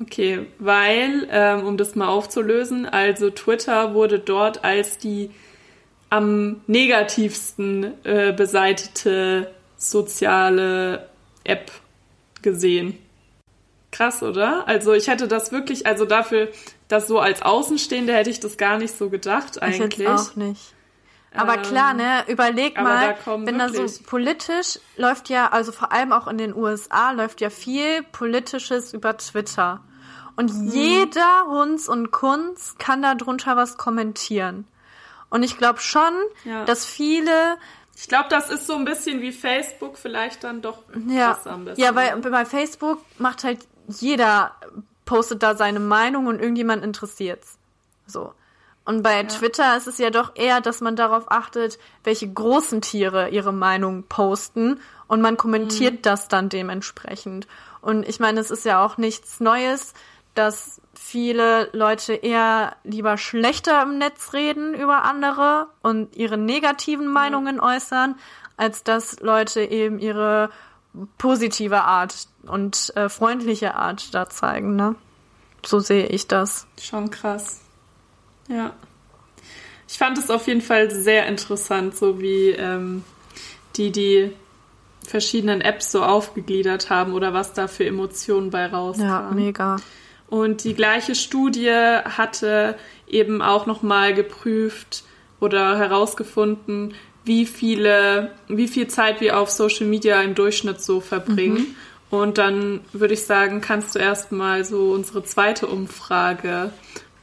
Okay, 0.00 0.46
weil, 0.58 1.26
ähm, 1.30 1.66
um 1.66 1.76
das 1.78 1.94
mal 1.94 2.08
aufzulösen, 2.08 2.86
also 2.86 3.30
Twitter 3.30 3.94
wurde 3.94 4.18
dort 4.18 4.62
als 4.62 4.98
die 4.98 5.30
am 6.10 6.60
negativsten 6.66 7.94
äh, 8.04 8.32
beseitete 8.32 9.52
soziale 9.76 11.08
App 11.44 11.70
gesehen. 12.42 12.98
Krass, 13.90 14.22
oder? 14.22 14.66
Also 14.68 14.92
ich 14.92 15.08
hätte 15.08 15.26
das 15.28 15.52
wirklich, 15.52 15.86
also 15.86 16.04
dafür, 16.04 16.48
das 16.88 17.08
so 17.08 17.18
als 17.18 17.42
Außenstehende 17.42 18.12
hätte 18.14 18.30
ich 18.30 18.40
das 18.40 18.56
gar 18.56 18.78
nicht 18.78 18.96
so 18.96 19.08
gedacht 19.10 19.56
Ich 19.56 19.62
eigentlich. 19.62 19.98
jetzt 20.06 20.30
auch 20.32 20.36
nicht. 20.36 20.74
Aber 21.34 21.56
Ähm, 21.56 21.62
klar, 21.62 21.94
ne, 21.94 22.24
überleg 22.28 22.76
da 22.76 22.82
mal, 22.82 23.14
kommen 23.16 23.46
wenn 23.46 23.58
da 23.58 23.68
so 23.68 23.84
politisch 24.06 24.78
läuft 24.96 25.28
ja, 25.28 25.48
also 25.48 25.72
vor 25.72 25.92
allem 25.92 26.12
auch 26.12 26.26
in 26.28 26.38
den 26.38 26.54
USA 26.54 27.10
läuft 27.12 27.40
ja 27.40 27.50
viel 27.50 28.02
Politisches 28.12 28.94
über 28.94 29.16
Twitter. 29.16 29.80
Und 30.36 30.52
Mhm. 30.54 30.68
jeder 30.68 31.44
Hunz 31.48 31.88
und 31.88 32.10
Kunz 32.10 32.76
kann 32.78 33.02
da 33.02 33.14
drunter 33.14 33.56
was 33.56 33.76
kommentieren. 33.76 34.66
Und 35.30 35.42
ich 35.42 35.58
glaube 35.58 35.80
schon, 35.80 36.12
Ja. 36.44 36.64
dass 36.64 36.84
viele, 36.84 37.56
Ich 37.96 38.08
glaube, 38.08 38.26
das 38.30 38.50
ist 38.50 38.66
so 38.66 38.74
ein 38.74 38.84
bisschen 38.84 39.20
wie 39.22 39.32
Facebook, 39.32 39.96
vielleicht 39.98 40.44
dann 40.44 40.62
doch 40.62 40.82
ja, 41.08 41.38
am 41.44 41.64
besten. 41.64 41.80
ja, 41.80 41.92
bei, 41.92 42.14
bei 42.14 42.44
Facebook 42.44 42.98
macht 43.18 43.42
halt 43.44 43.66
jeder, 43.88 44.54
postet 45.04 45.42
da 45.42 45.56
seine 45.56 45.80
Meinung 45.80 46.26
und 46.26 46.40
irgendjemand 46.40 46.84
interessiert's. 46.84 47.56
So. 48.06 48.32
Und 48.84 49.02
bei 49.02 49.24
Twitter 49.24 49.76
ist 49.76 49.88
es 49.88 49.98
ja 49.98 50.10
doch 50.10 50.32
eher, 50.36 50.60
dass 50.60 50.80
man 50.80 50.94
darauf 50.94 51.24
achtet, 51.30 51.78
welche 52.04 52.32
großen 52.32 52.80
Tiere 52.82 53.30
ihre 53.30 53.52
Meinung 53.52 54.04
posten 54.04 54.78
und 55.08 55.20
man 55.20 55.36
kommentiert 55.36 55.94
Mhm. 55.94 56.02
das 56.02 56.28
dann 56.28 56.48
dementsprechend. 56.48 57.48
Und 57.80 58.08
ich 58.08 58.20
meine, 58.20 58.38
es 58.40 58.50
ist 58.52 58.64
ja 58.64 58.84
auch 58.84 58.96
nichts 58.96 59.40
Neues, 59.40 59.92
dass 60.38 60.80
viele 60.94 61.68
Leute 61.72 62.14
eher 62.14 62.76
lieber 62.84 63.16
schlechter 63.18 63.82
im 63.82 63.98
Netz 63.98 64.32
reden 64.32 64.74
über 64.74 65.04
andere 65.04 65.68
und 65.82 66.16
ihre 66.16 66.36
negativen 66.38 67.06
Meinungen 67.06 67.60
äußern, 67.60 68.16
als 68.56 68.82
dass 68.82 69.20
Leute 69.20 69.62
eben 69.62 69.98
ihre 69.98 70.50
positive 71.18 71.82
Art 71.82 72.28
und 72.46 72.92
äh, 72.96 73.08
freundliche 73.08 73.74
Art 73.74 74.14
da 74.14 74.28
zeigen, 74.28 74.76
ne? 74.76 74.94
So 75.64 75.80
sehe 75.80 76.06
ich 76.06 76.26
das. 76.28 76.66
Schon 76.80 77.10
krass. 77.10 77.60
Ja. 78.48 78.72
Ich 79.88 79.98
fand 79.98 80.18
es 80.18 80.30
auf 80.30 80.46
jeden 80.46 80.62
Fall 80.62 80.90
sehr 80.90 81.26
interessant, 81.26 81.96
so 81.96 82.20
wie 82.20 82.50
ähm, 82.50 83.04
die 83.76 83.92
die 83.92 84.32
verschiedenen 85.06 85.60
Apps 85.60 85.92
so 85.92 86.02
aufgegliedert 86.02 86.90
haben 86.90 87.12
oder 87.12 87.32
was 87.32 87.52
da 87.52 87.68
für 87.68 87.86
Emotionen 87.86 88.50
bei 88.50 88.66
rauskam. 88.66 89.02
Ja, 89.02 89.30
mega. 89.32 89.76
Und 90.28 90.64
die 90.64 90.74
gleiche 90.74 91.14
Studie 91.14 91.70
hatte 91.70 92.76
eben 93.06 93.42
auch 93.42 93.66
nochmal 93.66 94.14
geprüft 94.14 95.04
oder 95.40 95.78
herausgefunden, 95.78 96.94
wie 97.24 97.46
viele, 97.46 98.32
wie 98.48 98.68
viel 98.68 98.88
Zeit 98.88 99.20
wir 99.20 99.38
auf 99.38 99.50
Social 99.50 99.86
Media 99.86 100.20
im 100.22 100.34
Durchschnitt 100.34 100.80
so 100.80 101.00
verbringen. 101.00 101.58
Mhm. 101.58 101.76
Und 102.08 102.38
dann 102.38 102.80
würde 102.92 103.14
ich 103.14 103.24
sagen, 103.24 103.60
kannst 103.60 103.94
du 103.94 103.98
erstmal 103.98 104.64
so 104.64 104.92
unsere 104.92 105.24
zweite 105.24 105.66
Umfrage 105.66 106.70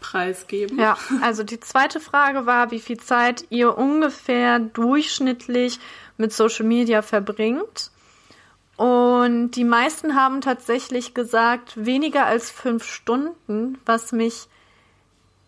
preisgeben. 0.01 0.77
Ja, 0.77 0.98
also 1.22 1.43
die 1.43 1.60
zweite 1.60 2.00
Frage 2.01 2.45
war, 2.45 2.72
wie 2.72 2.79
viel 2.79 2.98
Zeit 2.98 3.45
ihr 3.50 3.77
ungefähr 3.77 4.60
durchschnittlich 4.60 5.79
mit 6.17 6.33
Social 6.33 6.65
Media 6.65 7.01
verbringt. 7.01 7.91
Und 8.75 9.51
die 9.51 9.63
meisten 9.63 10.15
haben 10.15 10.42
tatsächlich 10.42 11.13
gesagt, 11.13 11.74
weniger 11.86 12.25
als 12.25 12.50
fünf 12.50 12.84
Stunden, 12.84 13.77
was 13.86 14.12
mich 14.12 14.48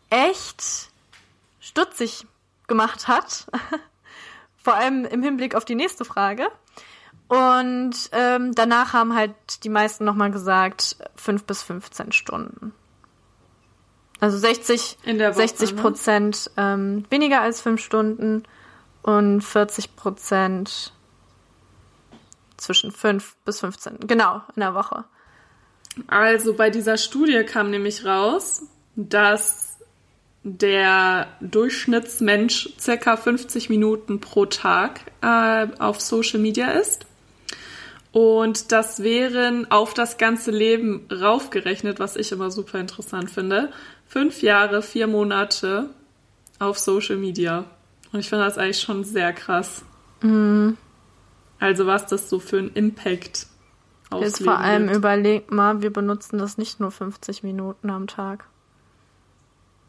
echt 0.09 0.89
stutzig 1.59 2.27
gemacht 2.67 3.07
hat. 3.07 3.47
Vor 4.57 4.75
allem 4.75 5.05
im 5.05 5.23
Hinblick 5.23 5.55
auf 5.55 5.65
die 5.65 5.75
nächste 5.75 6.05
Frage. 6.05 6.47
Und 7.27 7.95
ähm, 8.11 8.53
danach 8.53 8.93
haben 8.93 9.15
halt 9.15 9.33
die 9.63 9.69
meisten 9.69 10.05
nochmal 10.05 10.29
gesagt, 10.29 10.95
fünf 11.15 11.43
bis 11.45 11.63
15 11.63 12.11
Stunden. 12.11 12.73
Also 14.19 14.37
60, 14.37 14.97
Woche, 15.03 15.33
60 15.33 15.73
ne? 15.73 15.81
Prozent 15.81 16.51
ne? 16.55 16.63
ähm, 16.63 17.05
weniger 17.09 17.41
als 17.41 17.61
fünf 17.61 17.83
Stunden 17.83 18.43
und 19.01 19.41
40 19.41 19.95
Prozent 19.95 20.93
zwischen 22.57 22.91
5 22.91 23.35
bis 23.45 23.59
15. 23.59 23.99
Genau, 24.07 24.41
in 24.55 24.61
der 24.61 24.73
Woche. 24.73 25.05
Also 26.07 26.53
bei 26.53 26.69
dieser 26.69 26.97
Studie 26.97 27.43
kam 27.43 27.69
nämlich 27.69 28.05
raus, 28.05 28.63
dass 28.95 29.77
der 30.43 31.27
Durchschnittsmensch 31.41 32.69
circa 32.79 33.17
50 33.17 33.69
Minuten 33.69 34.19
pro 34.19 34.45
Tag 34.45 35.01
äh, 35.21 35.67
auf 35.79 35.99
Social 35.99 36.39
Media 36.39 36.71
ist. 36.71 37.05
Und 38.11 38.71
das 38.71 39.03
wären 39.03 39.69
auf 39.71 39.93
das 39.93 40.17
ganze 40.17 40.51
Leben 40.51 41.07
raufgerechnet, 41.11 41.99
was 41.99 42.15
ich 42.15 42.31
immer 42.31 42.51
super 42.51 42.79
interessant 42.79 43.29
finde, 43.31 43.71
fünf 44.07 44.41
Jahre, 44.41 44.81
vier 44.81 45.07
Monate 45.07 45.89
auf 46.59 46.77
Social 46.79 47.17
Media. 47.17 47.65
Und 48.13 48.19
ich 48.19 48.29
finde 48.29 48.45
das 48.45 48.57
eigentlich 48.57 48.79
schon 48.79 49.03
sehr 49.03 49.33
krass. 49.33 49.83
Mhm. 50.21 50.77
Also 51.65 51.87
was 51.87 52.05
das 52.05 52.29
so 52.29 52.37
für 52.37 52.59
ein 52.59 52.71
Impact 52.75 53.47
Jetzt 54.21 54.43
vor 54.43 54.59
allem 54.59 54.85
wird. 54.85 54.97
überleg 54.97 55.51
mal, 55.51 55.81
wir 55.81 55.91
benutzen 55.91 56.37
das 56.37 56.59
nicht 56.59 56.79
nur 56.79 56.91
50 56.91 57.41
Minuten 57.41 57.89
am 57.89 58.05
Tag. 58.05 58.45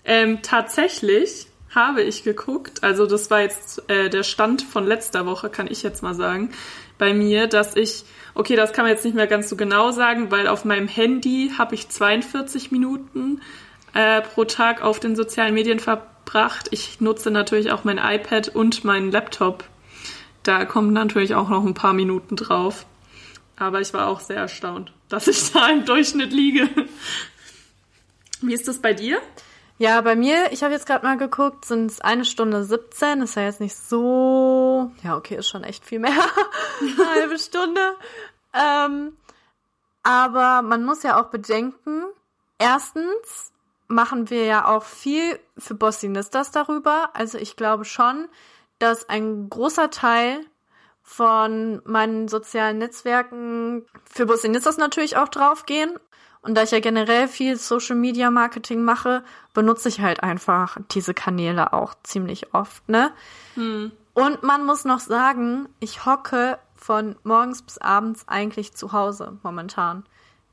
Ähm, 0.07 0.41
tatsächlich 0.43 1.49
habe 1.75 2.01
ich 2.01 2.25
geguckt, 2.25 2.83
also 2.83 3.05
das 3.05 3.31
war 3.31 3.43
jetzt 3.43 3.89
äh, 3.91 4.09
der 4.09 4.23
Stand 4.23 4.63
von 4.63 4.87
letzter 4.87 5.27
Woche, 5.27 5.51
kann 5.51 5.67
ich 5.71 5.83
jetzt 5.83 6.03
mal 6.03 6.15
sagen, 6.15 6.51
bei 6.97 7.13
mir, 7.13 7.47
dass 7.47 7.77
ich, 7.77 8.05
okay, 8.35 8.57
das 8.57 8.73
kann 8.73 8.87
man 8.87 8.93
jetzt 8.93 9.05
nicht 9.05 9.15
mehr 9.15 9.27
ganz 9.27 9.51
so 9.51 9.57
genau 9.57 9.91
sagen, 9.91 10.31
weil 10.31 10.49
auf 10.49 10.65
meinem 10.65 10.89
Handy 10.89 11.53
habe 11.59 11.75
ich 11.75 11.91
42 11.91 12.73
Minuten 12.73 13.43
äh, 13.93 14.23
pro 14.23 14.47
Tag 14.47 14.81
auf 14.81 14.99
den 14.99 15.15
sozialen 15.15 15.53
Medien 15.53 15.79
verbracht. 15.79 16.69
Ich 16.71 17.03
nutze 17.03 17.31
natürlich 17.31 17.71
auch 17.71 17.85
mein 17.85 17.99
iPad 17.99 18.49
und 18.49 18.83
meinen 18.83 19.13
Laptop 19.13 19.65
da 20.47 20.65
kommen 20.65 20.93
natürlich 20.93 21.35
auch 21.35 21.49
noch 21.49 21.65
ein 21.65 21.75
paar 21.75 21.93
Minuten 21.93 22.37
drauf. 22.37 22.87
Aber 23.57 23.81
ich 23.81 23.95
war 23.95 24.09
auch 24.09 24.21
sehr 24.21 24.37
erstaunt, 24.37 24.93
dass 25.09 25.29
ich 25.29 25.53
da 25.53 25.69
im 25.69 25.85
Durchschnitt 25.85 26.33
liege. 26.33 26.69
Wie 28.43 28.53
ist 28.53 28.69
das 28.69 28.81
bei 28.81 28.93
dir? 28.93 29.21
Ja, 29.79 30.01
bei 30.01 30.17
mir, 30.17 30.53
ich 30.53 30.63
habe 30.63 30.73
jetzt 30.73 30.87
gerade 30.87 31.05
mal 31.05 31.19
geguckt, 31.19 31.65
sind 31.67 31.91
es 31.91 32.01
eine 32.01 32.25
Stunde 32.25 32.65
17. 32.65 33.21
Ist 33.23 33.37
ja 33.37 33.43
jetzt 33.43 33.61
nicht 33.61 33.77
so. 33.77 34.91
Ja, 35.03 35.17
okay, 35.17 35.37
ist 35.37 35.49
schon 35.49 35.65
echt 35.65 35.85
viel 35.85 35.99
mehr. 35.99 36.13
Eine 36.81 37.11
halbe 37.11 37.39
Stunde. 37.39 37.81
Ähm, 38.55 39.17
aber 40.03 40.63
man 40.63 40.85
muss 40.85 41.03
ja 41.03 41.21
auch 41.21 41.27
bedenken, 41.27 42.05
erstens 42.59 43.53
machen 43.87 44.31
wir 44.31 44.45
ja 44.45 44.67
auch 44.67 44.85
viel 44.85 45.39
für 45.59 45.75
Bossinistas 45.75 46.53
darüber. 46.53 47.11
Also 47.13 47.37
ich 47.37 47.57
glaube 47.57 47.85
schon, 47.85 48.29
dass 48.79 49.09
ein 49.09 49.49
großer 49.49 49.91
Teil 49.91 50.41
von 51.03 51.81
meinen 51.85 52.29
sozialen 52.29 52.79
Netzwerken 52.79 53.87
für 54.05 54.27
Businistas 54.27 54.77
natürlich 54.77 55.17
auch 55.17 55.29
draufgehen. 55.29 55.95
Und 56.43 56.55
da 56.55 56.63
ich 56.63 56.71
ja 56.73 56.81
generell 56.81 57.29
viel 57.29 57.57
Social 57.57 57.97
Media 57.97 58.31
Marketing 58.31 58.83
mache, 58.83 59.25
benutze 59.55 59.89
ich 59.89 60.01
halt 60.01 60.23
einfach 60.23 60.79
diese 60.91 61.15
Kanäle 61.15 61.73
auch 61.73 61.95
ziemlich 62.03 62.55
oft, 62.55 62.89
ne? 62.89 63.13
Hm. 63.55 63.93
Und 64.15 64.43
man 64.43 64.65
muss 64.65 64.85
noch 64.85 65.01
sagen, 65.01 65.69
ich 65.79 66.07
hocke 66.07 66.59
von 66.75 67.17
morgens 67.23 67.63
bis 67.63 67.79
abends 67.79 68.27
eigentlich 68.29 68.75
zu 68.75 68.93
Hause 68.93 69.39
momentan. 69.43 70.05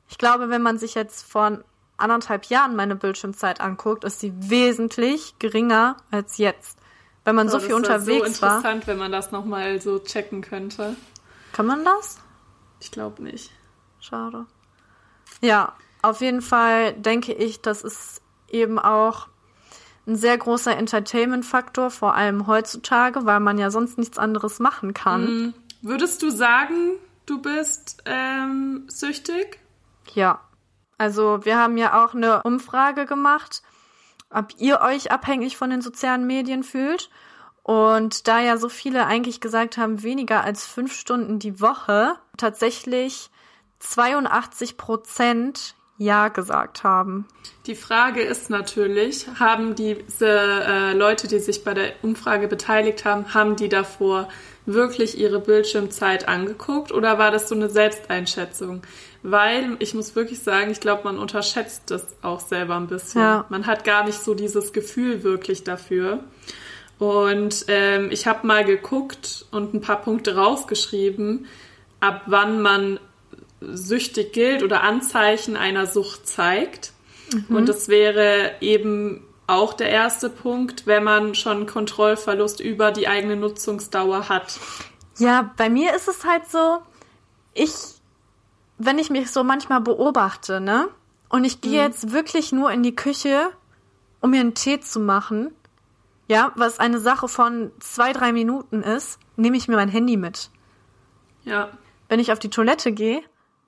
Ich 0.10 0.18
glaube, 0.18 0.50
wenn 0.50 0.62
man 0.62 0.78
sich 0.78 0.96
jetzt 0.96 1.24
vor 1.24 1.60
anderthalb 1.98 2.46
Jahren 2.46 2.76
meine 2.76 2.96
Bildschirmzeit 2.96 3.62
anguckt, 3.62 4.04
ist 4.04 4.20
sie 4.20 4.34
wesentlich 4.36 5.36
geringer 5.40 5.98
als 6.12 6.38
jetzt 6.38 6.78
wenn 7.26 7.36
man 7.36 7.50
so, 7.50 7.60
so 7.60 7.66
viel 7.66 7.76
unterwegs 7.76 8.42
war. 8.42 8.50
so 8.52 8.58
interessant, 8.58 8.88
wenn 8.88 8.98
man 8.98 9.12
das 9.12 9.32
nochmal 9.32 9.82
so 9.82 10.00
checken 10.00 10.42
könnte. 10.42 10.96
Kann 11.52 11.66
man 11.66 11.86
das? 11.86 12.20
Ich 12.80 12.92
glaube 12.92 13.24
nicht. 13.24 13.52
Schade. 14.00 14.46
Ja, 15.42 15.74
auf 16.02 16.22
jeden 16.22 16.42
Fall 16.42 16.94
denke 16.94 17.34
ich, 17.34 17.62
das 17.62 17.84
ist 17.84 18.22
eben 18.50 18.78
auch 18.80 19.28
ein 20.06 20.18
sehr 20.18 20.38
großer 20.38 20.76
Entertainment-Faktor, 20.76 21.90
vor 21.90 22.14
allem 22.14 22.48
heutzutage, 22.48 23.26
weil 23.26 23.40
man 23.40 23.58
ja 23.58 23.72
sonst 23.72 23.98
nichts 23.98 24.18
anderes 24.18 24.60
machen 24.60 24.94
kann. 24.94 25.26
Mhm. 25.26 25.54
Würdest 25.82 26.22
du 26.22 26.30
sagen, 26.30 26.98
du 27.26 27.42
bist 27.42 28.04
ähm, 28.06 28.84
süchtig? 28.88 29.60
Ja. 30.14 30.42
Also 30.98 31.40
wir 31.44 31.58
haben 31.58 31.78
ja 31.78 32.04
auch 32.04 32.14
eine 32.14 32.44
Umfrage 32.44 33.06
gemacht 33.06 33.64
ob 34.34 34.54
ihr 34.58 34.82
euch 34.82 35.12
abhängig 35.12 35.58
von 35.58 35.70
den 35.70 35.82
sozialen 35.82 36.28
Medien 36.28 36.64
fühlt. 36.64 37.10
Und 37.64 38.28
da 38.28 38.42
ja 38.42 38.58
so 38.58 38.68
viele 38.68 39.06
eigentlich 39.06 39.40
gesagt 39.40 39.78
haben, 39.78 40.04
weniger 40.04 40.44
als 40.44 40.66
fünf 40.66 40.94
Stunden 40.94 41.40
die 41.40 41.62
Woche, 41.62 42.16
tatsächlich 42.38 43.30
82 43.80 44.76
Prozent 44.76 45.76
Ja 45.98 46.28
gesagt 46.28 46.84
haben. 46.84 47.26
Die 47.66 47.76
Frage 47.76 48.22
ist 48.22 48.50
natürlich, 48.50 49.28
haben 49.40 49.76
diese 49.76 50.28
äh, 50.28 50.94
Leute, 50.94 51.28
die 51.30 51.40
sich 51.40 51.64
bei 51.64 51.74
der 51.74 51.94
Umfrage 52.02 52.50
beteiligt 52.50 53.06
haben, 53.06 53.34
haben 53.34 53.56
die 53.56 53.70
davor 53.70 54.28
wirklich 54.66 55.18
ihre 55.18 55.40
Bildschirmzeit 55.40 56.28
angeguckt 56.28 56.92
oder 56.92 57.18
war 57.18 57.32
das 57.32 57.50
so 57.50 57.56
eine 57.56 57.70
Selbsteinschätzung? 57.70 58.82
Weil 59.22 59.76
ich 59.80 59.94
muss 59.94 60.16
wirklich 60.16 60.40
sagen, 60.40 60.72
ich 60.72 60.80
glaube, 60.80 61.04
man 61.06 61.18
unterschätzt 61.18 61.84
das 61.92 62.16
auch 62.22 62.40
selber 62.40 62.76
ein 62.76 62.88
bisschen. 62.88 63.22
Ja. 63.22 63.46
Man 63.50 63.66
hat 63.66 63.84
gar 63.84 64.06
nicht 64.06 64.20
so 64.20 64.34
dieses 64.34 64.74
Gefühl 64.74 65.24
wirklich 65.24 65.64
dafür. 65.64 66.20
Und 67.00 67.66
ähm, 67.68 68.10
ich 68.12 68.28
habe 68.28 68.46
mal 68.48 68.64
geguckt 68.64 69.46
und 69.52 69.74
ein 69.74 69.82
paar 69.82 70.02
Punkte 70.02 70.36
rausgeschrieben, 70.36 71.48
ab 72.00 72.24
wann 72.28 72.62
man 72.62 73.00
süchtig 73.62 74.34
gilt 74.34 74.64
oder 74.64 74.84
Anzeichen 74.84 75.58
einer 75.58 75.86
Sucht 75.86 76.28
zeigt. 76.28 76.94
Mhm. 77.34 77.56
Und 77.56 77.70
das 77.70 77.88
wäre 77.88 78.52
eben 78.62 79.26
auch 79.48 79.74
der 79.74 79.90
erste 79.90 80.30
Punkt, 80.30 80.88
wenn 80.88 81.04
man 81.04 81.36
schon 81.36 81.66
Kontrollverlust 81.66 82.60
über 82.60 82.92
die 82.92 83.08
eigene 83.08 83.36
Nutzungsdauer 83.36 84.30
hat. 84.30 84.60
Ja, 85.18 85.52
bei 85.58 85.70
mir 85.70 85.96
ist 85.96 86.08
es 86.08 86.26
halt 86.26 86.50
so, 86.50 86.80
ich 87.54 87.74
wenn 88.78 89.00
ich 89.00 89.10
mich 89.10 89.32
so 89.32 89.44
manchmal 89.44 89.82
beobachte, 89.82 90.60
ne? 90.60 90.90
Und 91.30 91.46
ich 91.46 91.62
gehe 91.62 91.82
mhm. 91.82 91.88
jetzt 91.88 92.12
wirklich 92.12 92.52
nur 92.52 92.72
in 92.72 92.84
die 92.84 92.96
Küche, 92.96 93.50
um 94.22 94.32
mir 94.32 94.42
einen 94.42 94.56
Tee 94.56 94.80
zu 94.80 95.00
machen, 95.00 95.54
ja, 96.28 96.52
was 96.56 96.80
eine 96.80 97.00
Sache 97.00 97.28
von 97.28 97.72
zwei, 97.80 98.14
drei 98.14 98.32
Minuten 98.32 98.82
ist, 98.82 99.20
nehme 99.36 99.58
ich 99.58 99.68
mir 99.68 99.76
mein 99.76 99.90
Handy 99.90 100.18
mit. 100.18 100.50
Ja. 101.44 101.70
Wenn 102.08 102.20
ich 102.20 102.32
auf 102.32 102.40
die 102.40 102.50
Toilette 102.50 102.92
gehe, 102.92 103.22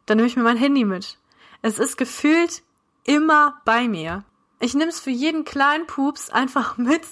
dann 0.06 0.18
nehme 0.18 0.28
ich 0.28 0.38
mir 0.38 0.44
mein 0.44 0.58
Handy 0.58 0.86
mit. 0.86 1.18
Es 1.62 1.80
ist 1.80 1.98
gefühlt 1.98 2.62
immer 3.04 3.62
bei 3.66 3.88
mir. 3.88 4.24
Ich 4.66 4.74
nehme 4.74 4.90
es 4.90 5.00
für 5.00 5.12
jeden 5.12 5.46
kleinen 5.46 5.86
Pups 5.86 6.32
einfach 6.32 6.78
mit. 6.78 7.04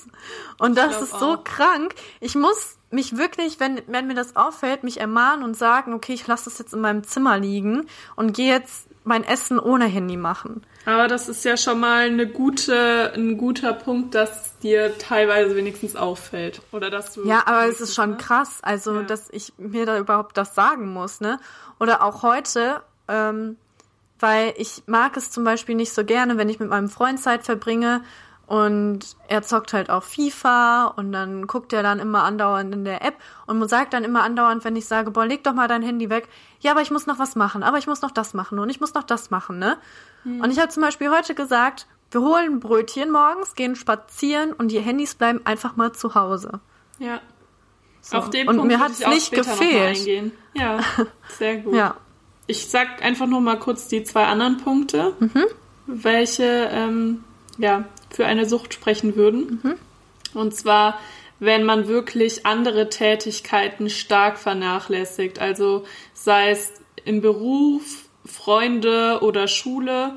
Und 0.58 0.76
das 0.76 1.02
ist 1.02 1.20
so 1.20 1.36
auch. 1.36 1.44
krank. 1.44 1.94
Ich 2.20 2.34
muss 2.34 2.78
mich 2.90 3.16
wirklich, 3.18 3.60
wenn, 3.60 3.82
wenn 3.88 4.08
mir 4.08 4.16
das 4.16 4.36
auffällt, 4.36 4.84
mich 4.84 5.00
ermahnen 5.00 5.44
und 5.44 5.56
sagen, 5.56 5.94
okay, 5.94 6.14
ich 6.14 6.26
lasse 6.26 6.46
das 6.46 6.58
jetzt 6.58 6.74
in 6.74 6.82
meinem 6.82 7.04
Zimmer 7.04 7.38
liegen 7.38 7.86
und 8.16 8.34
gehe 8.34 8.52
jetzt 8.52 8.88
mein 9.04 9.24
Essen 9.24 9.60
ohne 9.60 9.86
Handy 9.86 10.18
machen. 10.18 10.64
Aber 10.86 11.08
das 11.08 11.30
ist 11.30 11.46
ja 11.46 11.56
schon 11.56 11.80
mal 11.80 12.08
eine 12.08 12.28
gute, 12.28 13.14
ein 13.14 13.38
guter 13.38 13.74
Punkt, 13.74 14.16
dass 14.16 14.58
dir 14.60 14.98
teilweise 14.98 15.56
wenigstens 15.56 15.96
auffällt. 15.96 16.62
Oder 16.72 16.90
dass 16.90 17.14
du. 17.14 17.26
Ja, 17.26 17.44
aber 17.46 17.68
es 17.68 17.82
ist 17.82 17.94
schon 17.94 18.12
ne? 18.12 18.18
krass, 18.18 18.60
also 18.64 18.96
ja. 18.96 19.04
dass 19.04 19.30
ich 19.30 19.54
mir 19.58 19.86
da 19.86 19.98
überhaupt 19.98 20.38
das 20.38 20.56
sagen 20.56 20.92
muss, 20.92 21.22
ne? 21.22 21.40
Oder 21.80 22.04
auch 22.04 22.24
heute, 22.24 22.82
ähm, 23.08 23.58
weil 24.20 24.54
ich 24.58 24.84
mag 24.86 25.18
es 25.18 25.32
zum 25.32 25.44
Beispiel 25.44 25.76
nicht 25.76 25.94
so 25.94 26.04
gerne, 26.06 26.38
wenn 26.38 26.50
ich 26.50 26.60
mit 26.60 26.70
meinem 26.70 26.90
Freund 26.90 27.20
Zeit 27.20 27.44
verbringe 27.44 28.02
Und 28.46 29.16
er 29.30 29.42
zockt 29.42 29.72
halt 29.74 29.90
auch 29.90 30.04
FIFA 30.04 30.88
und 30.88 31.14
dann 31.14 31.48
guckt 31.48 31.72
er 31.72 31.82
dann 31.82 32.00
immer 32.00 32.24
andauernd 32.24 32.74
in 32.74 32.84
der 32.84 33.04
App 33.04 33.16
und 33.48 33.68
sagt 33.70 33.94
dann 33.94 34.04
immer 34.04 34.22
andauernd, 34.22 34.66
wenn 34.66 34.76
ich 34.76 34.86
sage, 34.86 35.12
boah, 35.12 35.26
leg 35.26 35.44
doch 35.44 35.54
mal 35.54 35.70
dein 35.70 35.82
Handy 35.82 36.10
weg. 36.10 36.28
Ja, 36.60 36.72
aber 36.72 36.82
ich 36.82 36.92
muss 36.92 37.08
noch 37.08 37.20
was 37.20 37.36
machen, 37.36 37.64
aber 37.64 37.78
ich 37.78 37.88
muss 37.88 38.02
noch 38.02 38.12
das 38.12 38.34
machen 38.34 38.60
und 38.60 38.70
ich 38.70 38.82
muss 38.82 38.94
noch 38.94 39.04
das 39.04 39.32
machen, 39.32 39.60
ne? 39.60 39.78
Und 40.26 40.52
ich 40.52 40.60
habe 40.60 40.70
zum 40.70 40.84
Beispiel 40.84 41.10
heute 41.10 41.36
gesagt, 41.36 41.88
wir 42.12 42.22
holen 42.22 42.60
Brötchen 42.60 43.12
morgens, 43.12 43.56
gehen 43.56 43.76
spazieren 43.76 44.54
und 44.54 44.70
die 44.70 44.80
Handys 44.80 45.16
bleiben 45.16 45.42
einfach 45.46 45.76
mal 45.76 45.94
zu 45.94 46.16
Hause. 46.16 46.60
Ja. 47.00 47.22
So. 48.02 48.18
Auf 48.18 48.30
den 48.30 48.48
und 48.50 48.58
Punkt 48.58 48.72
mir 48.72 48.86
ich 48.88 49.06
auch 49.06 49.10
nicht 49.10 49.32
gefehlt. 49.32 50.32
Ja, 50.54 50.80
sehr 51.38 51.58
gut. 51.58 51.76
Ja. 51.76 51.96
Ich 52.48 52.68
sag 52.68 53.02
einfach 53.02 53.28
nur 53.28 53.42
mal 53.42 53.58
kurz 53.58 53.88
die 53.88 54.04
zwei 54.04 54.26
anderen 54.26 54.58
Punkte, 54.58 55.14
Mhm. 55.20 55.46
welche 55.88 56.70
ähm, 56.72 57.24
ja, 57.58 57.86
für 58.10 58.26
eine 58.26 58.46
Sucht 58.46 58.74
sprechen 58.74 59.16
würden. 59.16 59.60
Mhm. 59.64 59.76
Und 60.34 60.56
zwar, 60.56 61.00
wenn 61.40 61.64
man 61.64 61.88
wirklich 61.88 62.46
andere 62.46 62.90
Tätigkeiten 62.90 63.90
stark 63.90 64.38
vernachlässigt. 64.38 65.40
Also 65.40 65.84
sei 66.14 66.50
es 66.52 66.74
im 67.06 67.22
Beruf, 67.22 68.06
Freunde 68.26 69.20
oder 69.22 69.48
Schule. 69.48 70.16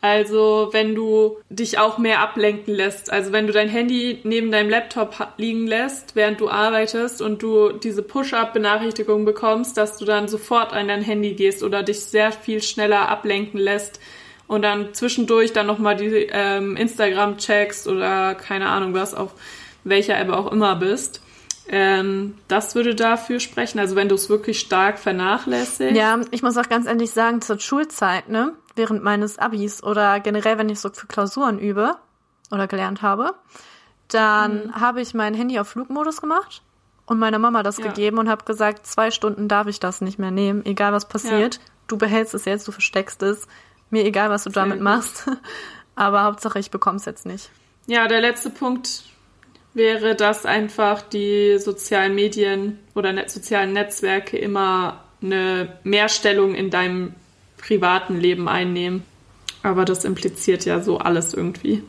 Also 0.00 0.68
wenn 0.70 0.94
du 0.94 1.38
dich 1.50 1.78
auch 1.78 1.98
mehr 1.98 2.20
ablenken 2.20 2.72
lässt. 2.72 3.10
Also 3.10 3.32
wenn 3.32 3.48
du 3.48 3.52
dein 3.52 3.68
Handy 3.68 4.20
neben 4.22 4.52
deinem 4.52 4.70
Laptop 4.70 5.28
liegen 5.38 5.66
lässt, 5.66 6.14
während 6.14 6.40
du 6.40 6.48
arbeitest 6.48 7.20
und 7.20 7.42
du 7.42 7.72
diese 7.72 8.02
Push-up-Benachrichtigung 8.02 9.24
bekommst, 9.24 9.76
dass 9.76 9.96
du 9.96 10.04
dann 10.04 10.28
sofort 10.28 10.72
an 10.72 10.86
dein 10.86 11.02
Handy 11.02 11.34
gehst 11.34 11.64
oder 11.64 11.82
dich 11.82 12.00
sehr 12.00 12.30
viel 12.30 12.62
schneller 12.62 13.08
ablenken 13.08 13.58
lässt 13.58 13.98
und 14.46 14.62
dann 14.62 14.94
zwischendurch 14.94 15.52
dann 15.52 15.66
nochmal 15.66 15.96
die 15.96 16.28
ähm, 16.30 16.76
Instagram 16.76 17.38
checkst 17.38 17.88
oder 17.88 18.36
keine 18.36 18.68
Ahnung 18.68 18.94
was, 18.94 19.14
auf 19.14 19.32
welcher 19.82 20.18
App 20.18 20.30
auch 20.30 20.52
immer 20.52 20.76
bist. 20.76 21.22
Ähm, 21.68 22.34
das 22.48 22.74
würde 22.74 22.94
dafür 22.94 23.40
sprechen. 23.40 23.78
Also 23.78 23.94
wenn 23.94 24.08
du 24.08 24.14
es 24.14 24.30
wirklich 24.30 24.58
stark 24.58 24.98
vernachlässigst. 24.98 25.96
Ja, 25.96 26.20
ich 26.30 26.42
muss 26.42 26.56
auch 26.56 26.68
ganz 26.68 26.86
ehrlich 26.86 27.10
sagen, 27.10 27.42
zur 27.42 27.60
Schulzeit, 27.60 28.28
ne, 28.28 28.54
während 28.78 29.02
meines 29.02 29.38
Abis 29.38 29.82
oder 29.82 30.20
generell, 30.20 30.56
wenn 30.56 30.68
ich 30.70 30.80
so 30.80 30.88
für 30.90 31.06
Klausuren 31.06 31.58
übe 31.58 31.96
oder 32.50 32.66
gelernt 32.66 33.02
habe, 33.02 33.34
dann 34.08 34.72
habe 34.80 35.02
ich 35.02 35.12
mein 35.12 35.34
Handy 35.34 35.58
auf 35.58 35.68
Flugmodus 35.68 36.20
gemacht 36.22 36.62
und 37.04 37.18
meiner 37.18 37.38
Mama 37.38 37.62
das 37.62 37.76
Ja. 37.78 37.88
gegeben 37.88 38.18
und 38.18 38.28
habe 38.28 38.44
gesagt, 38.44 38.86
zwei 38.86 39.10
Stunden 39.10 39.48
darf 39.48 39.66
ich 39.66 39.80
das 39.80 40.00
nicht 40.00 40.18
mehr 40.18 40.30
nehmen, 40.30 40.64
egal 40.64 40.92
was 40.92 41.08
passiert. 41.08 41.60
Du 41.88 41.98
behältst 41.98 42.34
es 42.34 42.44
jetzt, 42.46 42.66
du 42.68 42.72
versteckst 42.72 43.22
es. 43.22 43.46
Mir 43.90 44.04
egal, 44.04 44.28
was 44.30 44.44
du 44.44 44.50
damit 44.50 44.76
gut. 44.78 44.84
machst. 44.84 45.30
Aber 45.94 46.22
Hauptsache, 46.24 46.58
ich 46.58 46.70
bekomme 46.70 46.96
es 46.96 47.04
jetzt 47.06 47.26
nicht. 47.26 47.50
Ja, 47.86 48.06
der 48.06 48.20
letzte 48.20 48.50
Punkt 48.50 49.04
wäre, 49.74 50.14
dass 50.14 50.44
einfach 50.44 51.02
die 51.02 51.58
sozialen 51.58 52.14
Medien 52.14 52.78
oder 52.94 53.12
net 53.12 53.30
sozialen 53.30 53.72
Netzwerke 53.72 54.36
immer 54.36 55.02
eine 55.22 55.78
Mehrstellung 55.84 56.54
in 56.54 56.70
deinem 56.70 57.14
privaten 57.58 58.18
Leben 58.18 58.48
einnehmen. 58.48 59.02
Aber 59.62 59.84
das 59.84 60.04
impliziert 60.04 60.64
ja 60.64 60.80
so 60.80 60.98
alles 60.98 61.34
irgendwie. 61.34 61.82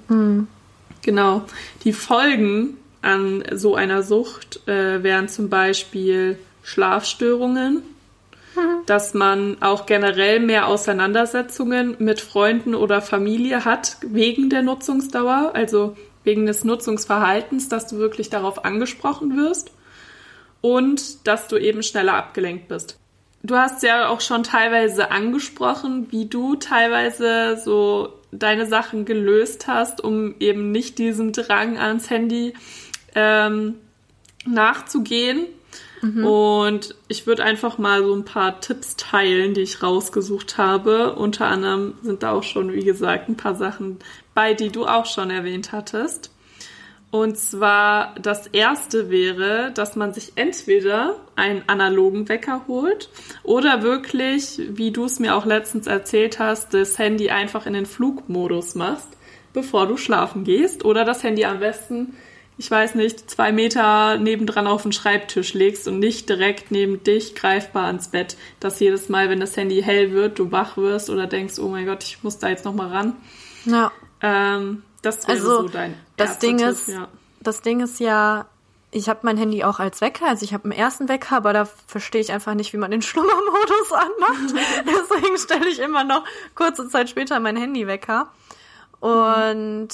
Genau. 1.02 1.44
Die 1.84 1.94
Folgen 1.94 2.78
an 3.02 3.44
so 3.54 3.76
einer 3.76 4.04
Sucht 4.04 4.68
äh, 4.68 5.04
wären 5.04 5.30
zum 5.30 5.50
Beispiel 5.50 6.38
Schlafstörungen, 6.64 7.84
dass 8.86 9.14
man 9.14 9.62
auch 9.62 9.86
generell 9.86 10.40
mehr 10.40 10.68
Auseinandersetzungen 10.68 11.96
mit 12.00 12.20
Freunden 12.20 12.76
oder 12.76 13.02
Familie 13.02 13.64
hat 13.64 13.98
wegen 14.02 14.50
der 14.50 14.64
Nutzungsdauer, 14.64 15.52
also 15.54 15.96
wegen 16.24 16.46
des 16.46 16.64
Nutzungsverhaltens, 16.64 17.70
dass 17.70 17.88
du 17.88 17.98
wirklich 17.98 18.30
darauf 18.30 18.66
angesprochen 18.66 19.38
wirst 19.38 19.72
und 20.62 21.26
dass 21.28 21.48
du 21.48 21.58
eben 21.58 21.84
schneller 21.84 22.16
abgelenkt 22.16 22.68
bist. 22.68 23.00
Du 23.42 23.56
hast 23.56 23.84
ja 23.84 24.10
auch 24.10 24.22
schon 24.22 24.44
teilweise 24.44 25.12
angesprochen, 25.12 26.08
wie 26.12 26.26
du 26.26 26.56
teilweise 26.56 27.60
so 27.64 28.14
deine 28.32 28.66
Sachen 28.66 29.06
gelöst 29.06 29.68
hast, 29.68 30.04
um 30.04 30.36
eben 30.40 30.72
nicht 30.72 30.98
diesem 30.98 31.32
Drang 31.32 31.78
ans 31.78 32.10
Handy 32.10 32.54
ähm, 33.16 33.76
nachzugehen. 34.46 35.46
Und 36.24 36.96
ich 37.08 37.28
würde 37.28 37.44
einfach 37.44 37.78
mal 37.78 38.04
so 38.04 38.14
ein 38.14 38.24
paar 38.24 38.62
Tipps 38.62 38.96
teilen, 38.96 39.54
die 39.54 39.62
ich 39.62 39.84
rausgesucht 39.84 40.58
habe. 40.58 41.16
Unter 41.16 41.48
anderem 41.48 41.96
sind 42.02 42.24
da 42.24 42.32
auch 42.32 42.44
schon, 42.44 42.72
wie 42.72 42.84
gesagt, 42.84 43.30
ein 43.30 43.36
paar 43.36 43.56
Sachen 43.56 44.00
bei, 44.34 44.54
die 44.54 44.70
du 44.70 44.86
auch 44.86 45.06
schon 45.06 45.30
erwähnt 45.30 45.72
hattest. 45.72 46.32
Und 47.12 47.38
zwar 47.38 48.14
das 48.22 48.46
erste 48.48 49.10
wäre, 49.10 49.72
dass 49.74 49.96
man 49.96 50.14
sich 50.14 50.34
entweder 50.36 51.16
einen 51.36 51.64
analogen 51.66 52.30
Wecker 52.30 52.66
holt 52.68 53.10
oder 53.44 53.82
wirklich, 53.82 54.62
wie 54.70 54.92
du 54.92 55.06
es 55.06 55.20
mir 55.20 55.36
auch 55.36 55.46
letztens 55.46 55.88
erzählt 55.88 56.38
hast, 56.38 56.74
das 56.76 57.00
Handy 57.00 57.32
einfach 57.32 57.66
in 57.66 57.74
den 57.74 57.88
Flugmodus 57.88 58.76
machst, 58.76 59.08
bevor 59.54 59.88
du 59.88 59.98
schlafen 59.98 60.44
gehst. 60.44 60.86
Oder 60.86 61.04
das 61.04 61.24
Handy 61.24 61.46
am 61.46 61.60
besten, 61.60 62.16
ich 62.60 62.70
weiß 62.70 62.94
nicht, 62.94 63.28
zwei 63.28 63.52
Meter 63.52 64.18
nebendran 64.20 64.68
auf 64.68 64.84
den 64.84 64.92
Schreibtisch 64.92 65.56
legst 65.56 65.88
und 65.88 65.98
nicht 65.98 66.30
direkt 66.30 66.70
neben 66.70 67.04
dich 67.04 67.34
greifbar 67.34 67.86
ans 67.88 68.10
Bett, 68.10 68.38
dass 68.60 68.80
jedes 68.80 69.10
Mal, 69.10 69.30
wenn 69.32 69.40
das 69.40 69.58
Handy 69.58 69.82
hell 69.82 70.12
wird, 70.12 70.38
du 70.38 70.52
wach 70.52 70.78
wirst 70.78 71.10
oder 71.10 71.26
denkst, 71.26 71.58
oh 71.58 71.70
mein 71.70 71.88
Gott, 71.88 72.04
ich 72.04 72.22
muss 72.22 72.38
da 72.38 72.50
jetzt 72.50 72.66
nochmal 72.66 72.90
ran. 72.90 73.16
Ja. 73.66 73.92
Ähm, 74.22 74.84
das 75.02 75.28
wäre 75.28 75.38
Also, 75.38 75.62
so 75.62 75.68
dein 75.70 75.96
das 76.20 76.40
Ding 76.40 76.58
Tipp, 76.58 76.68
ist, 76.68 76.88
ja. 76.88 77.08
das 77.42 77.62
Ding 77.62 77.80
ist 77.82 78.00
ja, 78.00 78.46
ich 78.92 79.10
habe 79.10 79.20
mein 79.24 79.38
Handy 79.38 79.64
auch 79.64 79.80
als 79.80 80.02
Wecker, 80.02 80.28
also 80.28 80.44
ich 80.44 80.54
habe 80.54 80.66
einen 80.66 80.74
ersten 80.74 81.10
Wecker, 81.10 81.38
aber 81.38 81.54
da 81.54 81.66
verstehe 81.66 82.22
ich 82.22 82.32
einfach 82.32 82.54
nicht, 82.54 82.74
wie 82.74 82.78
man 82.78 82.92
den 82.92 83.02
Schlummermodus 83.04 83.92
anmacht. 83.92 84.54
Deswegen 84.86 85.38
stelle 85.38 85.68
ich 85.70 85.80
immer 85.80 86.04
noch 86.04 86.24
kurze 86.56 86.88
Zeit 86.90 87.10
später 87.10 87.40
mein 87.40 87.56
Handy-Wecker. 87.56 88.32
Und 89.00 89.90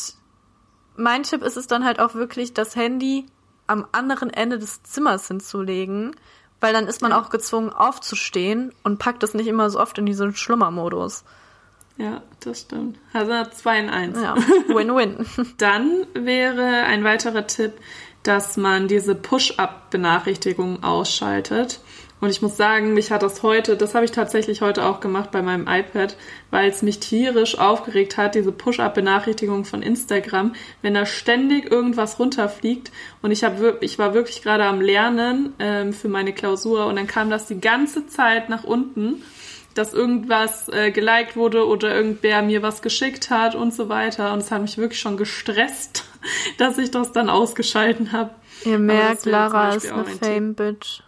mein 0.96 1.24
Tipp 1.24 1.44
ist 1.44 1.58
es 1.58 1.68
dann 1.68 1.86
halt 1.86 2.00
auch 2.00 2.16
wirklich, 2.16 2.54
das 2.54 2.76
Handy 2.76 3.26
am 3.68 3.86
anderen 3.92 4.30
Ende 4.30 4.60
des 4.60 4.84
Zimmers 4.84 5.28
hinzulegen, 5.28 6.16
weil 6.62 6.74
dann 6.74 6.88
ist 6.88 7.02
man 7.02 7.12
Ja. 7.12 7.20
auch 7.20 7.30
gezwungen 7.30 7.72
aufzustehen 7.72 8.74
und 8.84 8.98
packt 9.00 9.24
es 9.24 9.34
nicht 9.34 9.48
immer 9.48 9.70
so 9.70 9.80
oft 9.80 9.98
in 9.98 10.06
diesen 10.06 10.36
Schlummermodus. 10.36 11.24
Ja, 11.98 12.24
das 12.42 12.62
stimmt. 12.62 12.98
Also 13.14 13.32
2 13.50 13.80
in 13.80 13.90
1. 13.90 14.18
Ja, 14.22 14.36
Win-Win. 14.68 15.26
Dann 15.58 16.06
wäre 16.14 16.84
ein 16.84 17.04
weiterer 17.04 17.48
Tipp, 17.48 17.74
dass 18.24 18.58
man 18.58 18.88
diese 18.88 19.16
Push-Up-Benachrichtigungen 19.16 20.84
ausschaltet. 20.84 21.80
Und 22.22 22.30
ich 22.30 22.42
muss 22.42 22.58
sagen, 22.58 22.94
mich 22.94 23.12
hat 23.12 23.24
das 23.24 23.44
heute, 23.44 23.78
das 23.78 23.94
habe 23.94 24.06
ich 24.06 24.12
tatsächlich 24.12 24.62
heute 24.62 24.86
auch 24.86 25.00
gemacht 25.00 25.32
bei 25.32 25.42
meinem 25.42 25.68
iPad, 25.68 26.18
weil 26.50 26.70
es 26.70 26.82
mich 26.82 27.00
tierisch 27.00 27.60
aufgeregt 27.60 28.18
hat, 28.18 28.36
diese 28.36 28.52
Push-Up-Benachrichtigung 28.52 29.64
von 29.64 29.82
Instagram, 29.82 30.54
wenn 30.82 30.96
da 30.96 31.06
ständig 31.06 31.70
irgendwas 31.70 32.18
runterfliegt. 32.18 32.92
Und 33.22 33.32
ich, 33.32 33.44
hab, 33.44 33.62
ich 33.82 34.00
war 34.00 34.14
wirklich 34.14 34.42
gerade 34.42 34.64
am 34.64 34.82
Lernen 34.82 35.54
ähm, 35.60 35.94
für 35.94 36.08
meine 36.08 36.34
Klausur 36.34 36.88
und 36.88 36.96
dann 36.96 37.08
kam 37.08 37.30
das 37.30 37.48
die 37.48 37.60
ganze 37.60 38.08
Zeit 38.08 38.50
nach 38.50 38.64
unten 38.64 39.22
dass 39.76 39.94
irgendwas 39.94 40.68
äh, 40.70 40.90
geliked 40.92 41.36
wurde 41.36 41.68
oder 41.68 41.94
irgendwer 41.94 42.42
mir 42.42 42.64
was 42.64 42.82
geschickt 42.82 43.30
hat 43.30 43.54
und 43.56 43.74
so 43.74 43.88
weiter. 43.90 44.34
Und 44.34 44.40
es 44.40 44.50
hat 44.52 44.62
mich 44.62 44.78
wirklich 44.78 45.00
schon 45.00 45.18
gestresst, 45.18 46.06
dass 46.58 46.78
ich 46.80 46.90
das 46.92 47.12
dann 47.12 47.30
ausgeschalten 47.30 48.12
habe. 48.12 48.32
Ihr 48.64 48.80
merkt, 48.80 49.26
Lara 49.26 49.76
ist 49.76 49.92
eine. 49.92 50.06
Fame-Bitch. 50.06 51.02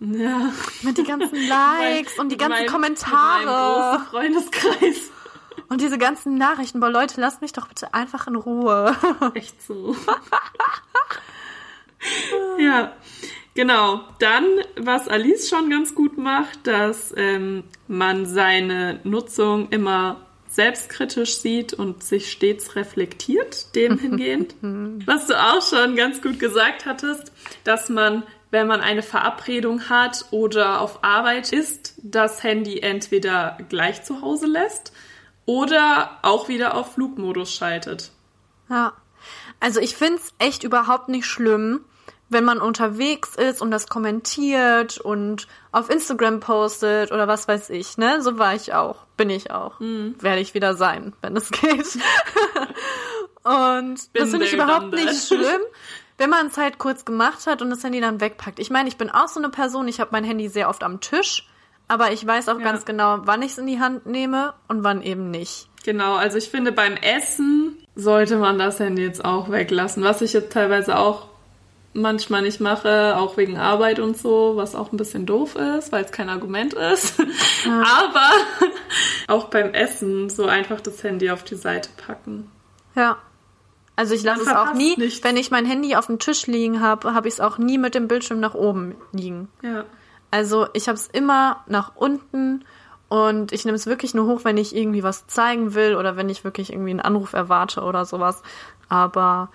Ja. 0.00 0.52
Mit 0.82 0.98
den 0.98 1.06
ganzen 1.06 1.48
Likes 1.48 2.18
und 2.18 2.30
die 2.30 2.36
ganzen 2.36 2.58
Mein- 2.58 2.66
Kommentare. 2.66 3.98
Mit 4.00 4.08
Freundeskreis. 4.08 5.10
Und 5.68 5.80
diese 5.80 5.96
ganzen 5.96 6.36
Nachrichten. 6.36 6.78
Boah, 6.78 6.90
Leute, 6.90 7.18
lasst 7.20 7.40
mich 7.40 7.52
doch 7.52 7.66
bitte 7.68 7.94
einfach 7.94 8.26
in 8.26 8.36
Ruhe. 8.36 8.94
Echt 9.32 9.62
so. 9.62 9.96
ja, 12.58 12.92
genau. 13.54 14.00
Dann, 14.18 14.44
was 14.76 15.08
Alice 15.08 15.48
schon 15.48 15.70
ganz 15.70 15.94
gut 15.94 16.18
macht, 16.18 16.66
dass 16.66 17.14
ähm, 17.16 17.64
man 17.88 18.26
seine 18.26 19.00
Nutzung 19.04 19.68
immer 19.70 20.20
selbstkritisch 20.54 21.38
sieht 21.38 21.72
und 21.74 22.04
sich 22.04 22.30
stets 22.30 22.76
reflektiert, 22.76 23.74
dem 23.74 23.98
hingehend. 23.98 24.54
Was 25.06 25.26
du 25.26 25.34
auch 25.34 25.62
schon 25.62 25.96
ganz 25.96 26.22
gut 26.22 26.38
gesagt 26.38 26.86
hattest, 26.86 27.32
dass 27.64 27.88
man, 27.88 28.22
wenn 28.50 28.66
man 28.66 28.80
eine 28.80 29.02
Verabredung 29.02 29.88
hat 29.88 30.26
oder 30.30 30.80
auf 30.80 31.02
Arbeit 31.02 31.52
ist, 31.52 31.94
das 32.02 32.42
Handy 32.42 32.80
entweder 32.80 33.58
gleich 33.68 34.04
zu 34.04 34.22
Hause 34.22 34.46
lässt 34.46 34.92
oder 35.46 36.18
auch 36.22 36.48
wieder 36.48 36.74
auf 36.76 36.94
Flugmodus 36.94 37.52
schaltet. 37.52 38.12
Ja. 38.70 38.92
Also 39.60 39.80
ich 39.80 39.96
find's 39.96 40.34
echt 40.38 40.62
überhaupt 40.62 41.08
nicht 41.08 41.26
schlimm, 41.26 41.80
wenn 42.30 42.44
man 42.44 42.60
unterwegs 42.60 43.34
ist 43.36 43.60
und 43.62 43.70
das 43.70 43.88
kommentiert 43.88 44.98
und 44.98 45.46
auf 45.72 45.90
Instagram 45.90 46.40
postet 46.40 47.12
oder 47.12 47.28
was 47.28 47.46
weiß 47.48 47.70
ich, 47.70 47.98
ne? 47.98 48.22
So 48.22 48.38
war 48.38 48.54
ich 48.54 48.72
auch. 48.74 49.04
Bin 49.16 49.30
ich 49.30 49.50
auch. 49.50 49.74
Werde 49.80 50.40
ich 50.40 50.54
wieder 50.54 50.74
sein, 50.74 51.12
wenn 51.22 51.36
es 51.36 51.50
geht. 51.52 51.86
Und 53.42 54.12
Bin 54.12 54.22
das 54.22 54.30
finde 54.30 54.46
ich 54.46 54.52
überhaupt 54.54 54.92
done 54.92 55.04
nicht 55.04 55.26
schlimm, 55.26 55.60
wenn 56.16 56.30
man 56.30 56.46
es 56.46 56.56
halt 56.56 56.78
kurz 56.78 57.04
gemacht 57.04 57.46
hat 57.46 57.60
und 57.60 57.70
das 57.70 57.84
Handy 57.84 58.00
dann 58.00 58.20
wegpackt. 58.20 58.58
Ich 58.58 58.70
meine, 58.70 58.88
ich 58.88 58.96
bin 58.96 59.10
auch 59.10 59.28
so 59.28 59.38
eine 59.38 59.50
Person, 59.50 59.86
ich 59.88 60.00
habe 60.00 60.10
mein 60.12 60.24
Handy 60.24 60.48
sehr 60.48 60.68
oft 60.68 60.82
am 60.82 61.00
Tisch, 61.00 61.46
aber 61.88 62.12
ich 62.12 62.26
weiß 62.26 62.48
auch 62.48 62.58
Ja. 62.58 62.64
ganz 62.64 62.84
genau, 62.86 63.18
wann 63.24 63.42
ich 63.42 63.52
es 63.52 63.58
in 63.58 63.66
die 63.66 63.80
Hand 63.80 64.06
nehme 64.06 64.54
und 64.68 64.82
wann 64.82 65.02
eben 65.02 65.30
nicht. 65.30 65.68
Genau, 65.84 66.14
also 66.14 66.38
ich 66.38 66.48
finde, 66.48 66.72
beim 66.72 66.94
Essen 66.96 67.76
sollte 67.94 68.38
man 68.38 68.58
das 68.58 68.80
Handy 68.80 69.02
jetzt 69.02 69.22
auch 69.24 69.50
weglassen, 69.50 70.02
was 70.02 70.22
ich 70.22 70.32
jetzt 70.32 70.52
teilweise 70.52 70.96
auch 70.98 71.28
manchmal 71.94 72.42
nicht 72.42 72.60
mache, 72.60 73.16
auch 73.16 73.36
wegen 73.36 73.56
Arbeit 73.56 74.00
und 74.00 74.16
so, 74.18 74.56
was 74.56 74.74
auch 74.74 74.92
ein 74.92 74.96
bisschen 74.96 75.26
doof 75.26 75.56
ist, 75.56 75.92
weil 75.92 76.04
es 76.04 76.12
kein 76.12 76.28
Argument 76.28 76.74
ist. 76.74 77.18
Aber 77.66 78.30
auch 79.28 79.48
beim 79.48 79.72
Essen 79.72 80.28
so 80.28 80.46
einfach 80.46 80.80
das 80.80 81.02
Handy 81.02 81.30
auf 81.30 81.44
die 81.44 81.54
Seite 81.54 81.88
packen. 81.96 82.50
Ja. 82.94 83.18
Also 83.96 84.14
ich 84.14 84.24
lasse 84.24 84.42
es 84.42 84.48
auch 84.48 84.74
nie, 84.74 84.96
nichts. 84.96 85.22
wenn 85.22 85.36
ich 85.36 85.52
mein 85.52 85.66
Handy 85.66 85.94
auf 85.94 86.06
dem 86.06 86.18
Tisch 86.18 86.48
liegen 86.48 86.80
habe, 86.80 87.14
habe 87.14 87.28
ich 87.28 87.34
es 87.34 87.40
auch 87.40 87.58
nie 87.58 87.78
mit 87.78 87.94
dem 87.94 88.08
Bildschirm 88.08 88.40
nach 88.40 88.54
oben 88.54 88.96
liegen. 89.12 89.48
Ja. 89.62 89.84
Also 90.32 90.66
ich 90.72 90.88
habe 90.88 90.96
es 90.96 91.06
immer 91.06 91.62
nach 91.68 91.94
unten 91.94 92.64
und 93.08 93.52
ich 93.52 93.64
nehme 93.64 93.76
es 93.76 93.86
wirklich 93.86 94.12
nur 94.12 94.26
hoch, 94.26 94.40
wenn 94.42 94.56
ich 94.56 94.74
irgendwie 94.74 95.04
was 95.04 95.28
zeigen 95.28 95.74
will 95.74 95.94
oder 95.94 96.16
wenn 96.16 96.28
ich 96.28 96.42
wirklich 96.42 96.72
irgendwie 96.72 96.90
einen 96.90 97.00
Anruf 97.00 97.34
erwarte 97.34 97.82
oder 97.82 98.04
sowas. 98.04 98.42
Aber 98.88 99.50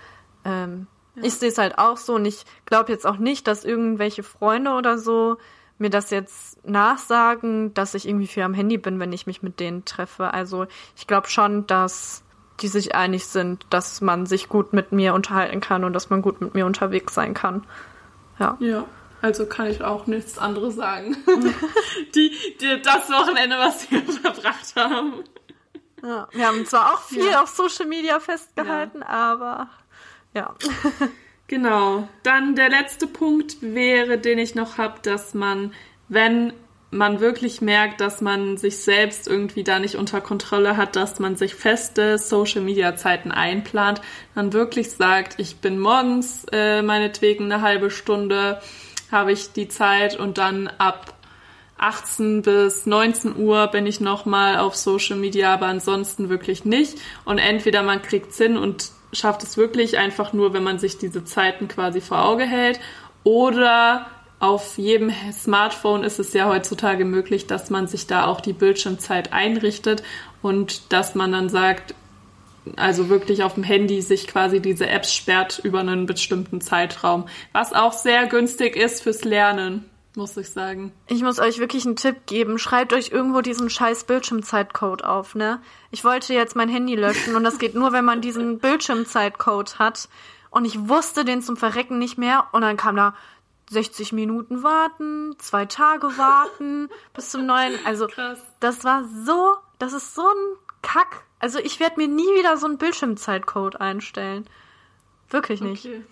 ähm, 0.45 0.87
ich 1.15 1.33
sehe 1.35 1.49
es 1.49 1.57
halt 1.57 1.77
auch 1.77 1.97
so 1.97 2.15
und 2.15 2.25
ich 2.25 2.45
glaube 2.65 2.91
jetzt 2.91 3.05
auch 3.05 3.17
nicht, 3.17 3.47
dass 3.47 3.65
irgendwelche 3.65 4.23
Freunde 4.23 4.71
oder 4.71 4.97
so 4.97 5.37
mir 5.77 5.89
das 5.89 6.09
jetzt 6.09 6.65
nachsagen, 6.67 7.73
dass 7.73 7.93
ich 7.93 8.07
irgendwie 8.07 8.27
viel 8.27 8.43
am 8.43 8.53
Handy 8.53 8.77
bin, 8.77 8.99
wenn 8.99 9.13
ich 9.13 9.27
mich 9.27 9.41
mit 9.41 9.59
denen 9.59 9.85
treffe. 9.85 10.33
Also 10.33 10.67
ich 10.95 11.07
glaube 11.07 11.29
schon, 11.29 11.67
dass 11.67 12.23
die 12.61 12.67
sich 12.67 12.95
einig 12.95 13.25
sind, 13.27 13.65
dass 13.69 14.01
man 14.01 14.25
sich 14.25 14.49
gut 14.49 14.73
mit 14.73 14.91
mir 14.91 15.13
unterhalten 15.13 15.61
kann 15.61 15.85
und 15.85 15.93
dass 15.93 16.09
man 16.09 16.21
gut 16.21 16.41
mit 16.41 16.53
mir 16.53 16.65
unterwegs 16.65 17.13
sein 17.13 17.33
kann. 17.33 17.65
Ja. 18.39 18.57
Ja. 18.59 18.85
Also 19.21 19.45
kann 19.45 19.67
ich 19.67 19.83
auch 19.83 20.07
nichts 20.07 20.37
anderes 20.37 20.75
sagen. 20.75 21.17
die, 22.15 22.31
die, 22.61 22.81
das 22.81 23.09
Wochenende, 23.09 23.57
was 23.57 23.89
wir 23.91 24.01
verbracht 24.21 24.75
haben. 24.77 25.13
Ja, 26.01 26.27
wir 26.31 26.47
haben 26.47 26.65
zwar 26.65 26.93
auch 26.93 27.01
viel 27.01 27.25
Ja. 27.29 27.41
auf 27.43 27.49
Social 27.49 27.85
Media 27.85 28.19
festgehalten, 28.21 29.03
aber 29.03 29.69
ja. 30.33 30.55
Genau. 31.49 32.07
Dann 32.21 32.55
der 32.55 32.69
letzte 32.69 33.07
Punkt 33.07 33.57
wäre, 33.61 34.19
den 34.19 34.37
ich 34.37 34.53
noch 34.53 34.77
habe, 34.77 34.99
dass 35.01 35.33
man, 35.33 35.73
wenn 36.07 36.53
man 36.91 37.19
wirklich 37.19 37.59
merkt, 37.59 38.01
dass 38.01 38.21
man 38.21 38.57
sich 38.57 38.77
selbst 38.77 39.27
irgendwie 39.27 39.63
da 39.63 39.79
nicht 39.79 39.95
unter 39.95 40.21
Kontrolle 40.21 40.77
hat, 40.77 40.95
dass 40.95 41.19
man 41.19 41.35
sich 41.35 41.55
feste 41.55 42.19
Social-Media-Zeiten 42.19 43.31
einplant, 43.31 44.01
dann 44.35 44.53
wirklich 44.53 44.91
sagt, 44.91 45.39
ich 45.39 45.57
bin 45.57 45.79
morgens 45.79 46.45
äh, 46.51 46.83
meinetwegen 46.83 47.45
eine 47.51 47.63
halbe 47.63 47.89
Stunde, 47.89 48.61
habe 49.11 49.31
ich 49.31 49.51
die 49.51 49.67
Zeit 49.67 50.19
und 50.19 50.37
dann 50.37 50.67
ab 50.77 51.15
18 51.79 52.43
bis 52.43 52.85
19 52.85 53.37
Uhr 53.37 53.67
bin 53.67 53.87
ich 53.87 54.01
nochmal 54.01 54.57
auf 54.57 54.75
Social 54.75 55.17
Media, 55.17 55.53
aber 55.53 55.65
ansonsten 55.67 56.29
wirklich 56.29 56.65
nicht. 56.65 56.99
Und 57.25 57.39
entweder 57.39 57.81
man 57.81 58.01
kriegt's 58.01 58.37
hin 58.37 58.57
und 58.57 58.91
schafft 59.13 59.43
es 59.43 59.57
wirklich 59.57 59.97
einfach 59.97 60.33
nur, 60.33 60.53
wenn 60.53 60.63
man 60.63 60.79
sich 60.79 60.97
diese 60.97 61.23
Zeiten 61.25 61.67
quasi 61.67 62.01
vor 62.01 62.25
Auge 62.25 62.45
hält, 62.45 62.79
oder 63.23 64.07
auf 64.39 64.77
jedem 64.77 65.11
Smartphone 65.33 66.03
ist 66.03 66.19
es 66.19 66.33
ja 66.33 66.47
heutzutage 66.47 67.03
möglich, 67.03 67.47
dass 67.47 67.69
man 67.69 67.87
sich 67.87 68.07
da 68.07 68.25
auch 68.25 68.39
die 68.39 68.53
Bildschirmzeit 68.53 69.33
einrichtet 69.33 70.01
und 70.41 70.93
dass 70.93 71.13
man 71.13 71.33
dann 71.33 71.49
sagt, 71.49 71.93
also 72.77 73.09
wirklich 73.09 73.43
auf 73.43 73.55
dem 73.55 73.63
Handy 73.63 74.01
sich 74.01 74.27
quasi 74.27 74.61
diese 74.61 74.87
Apps 74.87 75.13
sperrt 75.13 75.59
über 75.63 75.79
einen 75.79 76.05
bestimmten 76.05 76.61
Zeitraum, 76.61 77.27
was 77.51 77.73
auch 77.73 77.93
sehr 77.93 78.27
günstig 78.27 78.77
ist 78.77 79.03
fürs 79.03 79.25
Lernen, 79.25 79.85
muss 80.19 80.37
ich 80.37 80.51
sagen. 80.51 80.91
Ich 81.07 81.23
muss 81.23 81.39
euch 81.39 81.57
wirklich 81.59 81.85
einen 81.85 81.95
Tipp 81.95 82.27
geben. 82.27 82.59
Schreibt 82.59 82.93
euch 82.93 83.09
irgendwo 83.11 83.41
diesen 83.41 83.69
scheiß 83.69 84.03
Bildschirmzeitcode 84.03 85.03
auf, 85.03 85.33
ne? 85.33 85.61
Ich 85.89 86.03
wollte 86.03 86.33
jetzt 86.33 86.55
mein 86.55 86.69
Handy 86.69 86.95
löschen 86.95 87.35
und 87.35 87.43
das 87.43 87.57
geht 87.57 87.73
nur, 87.73 87.91
wenn 87.91 88.05
man 88.05 88.21
diesen 88.21 88.59
Bildschirmzeitcode 88.59 89.79
hat. 89.79 90.09
Und 90.51 90.65
ich 90.65 90.87
wusste 90.87 91.25
den 91.25 91.41
zum 91.41 91.57
Verrecken 91.57 91.97
nicht 91.97 92.17
mehr. 92.17 92.47
Und 92.51 92.61
dann 92.61 92.77
kam 92.77 92.95
da 92.95 93.15
60 93.71 94.13
Minuten 94.13 94.61
warten, 94.63 95.35
zwei 95.39 95.65
Tage 95.65 96.17
warten 96.17 96.89
bis 97.13 97.29
zum 97.31 97.45
neuen. 97.45 97.73
Also 97.85 98.07
Krass. 98.07 98.39
das 98.59 98.83
war 98.83 99.03
so, 99.25 99.55
das 99.79 99.93
ist 99.93 100.15
so 100.15 100.27
ein 100.27 100.57
Kack. 100.81 101.23
Also 101.39 101.59
ich 101.59 101.79
werde 101.79 101.97
mir 101.97 102.07
nie 102.07 102.35
wieder 102.37 102.57
so 102.57 102.65
einen 102.67 102.77
Bildschirmzeitcode 102.77 103.79
einstellen. 103.79 104.47
Wirklich 105.29 105.61
nicht. 105.61 105.85
Okay. 105.85 106.03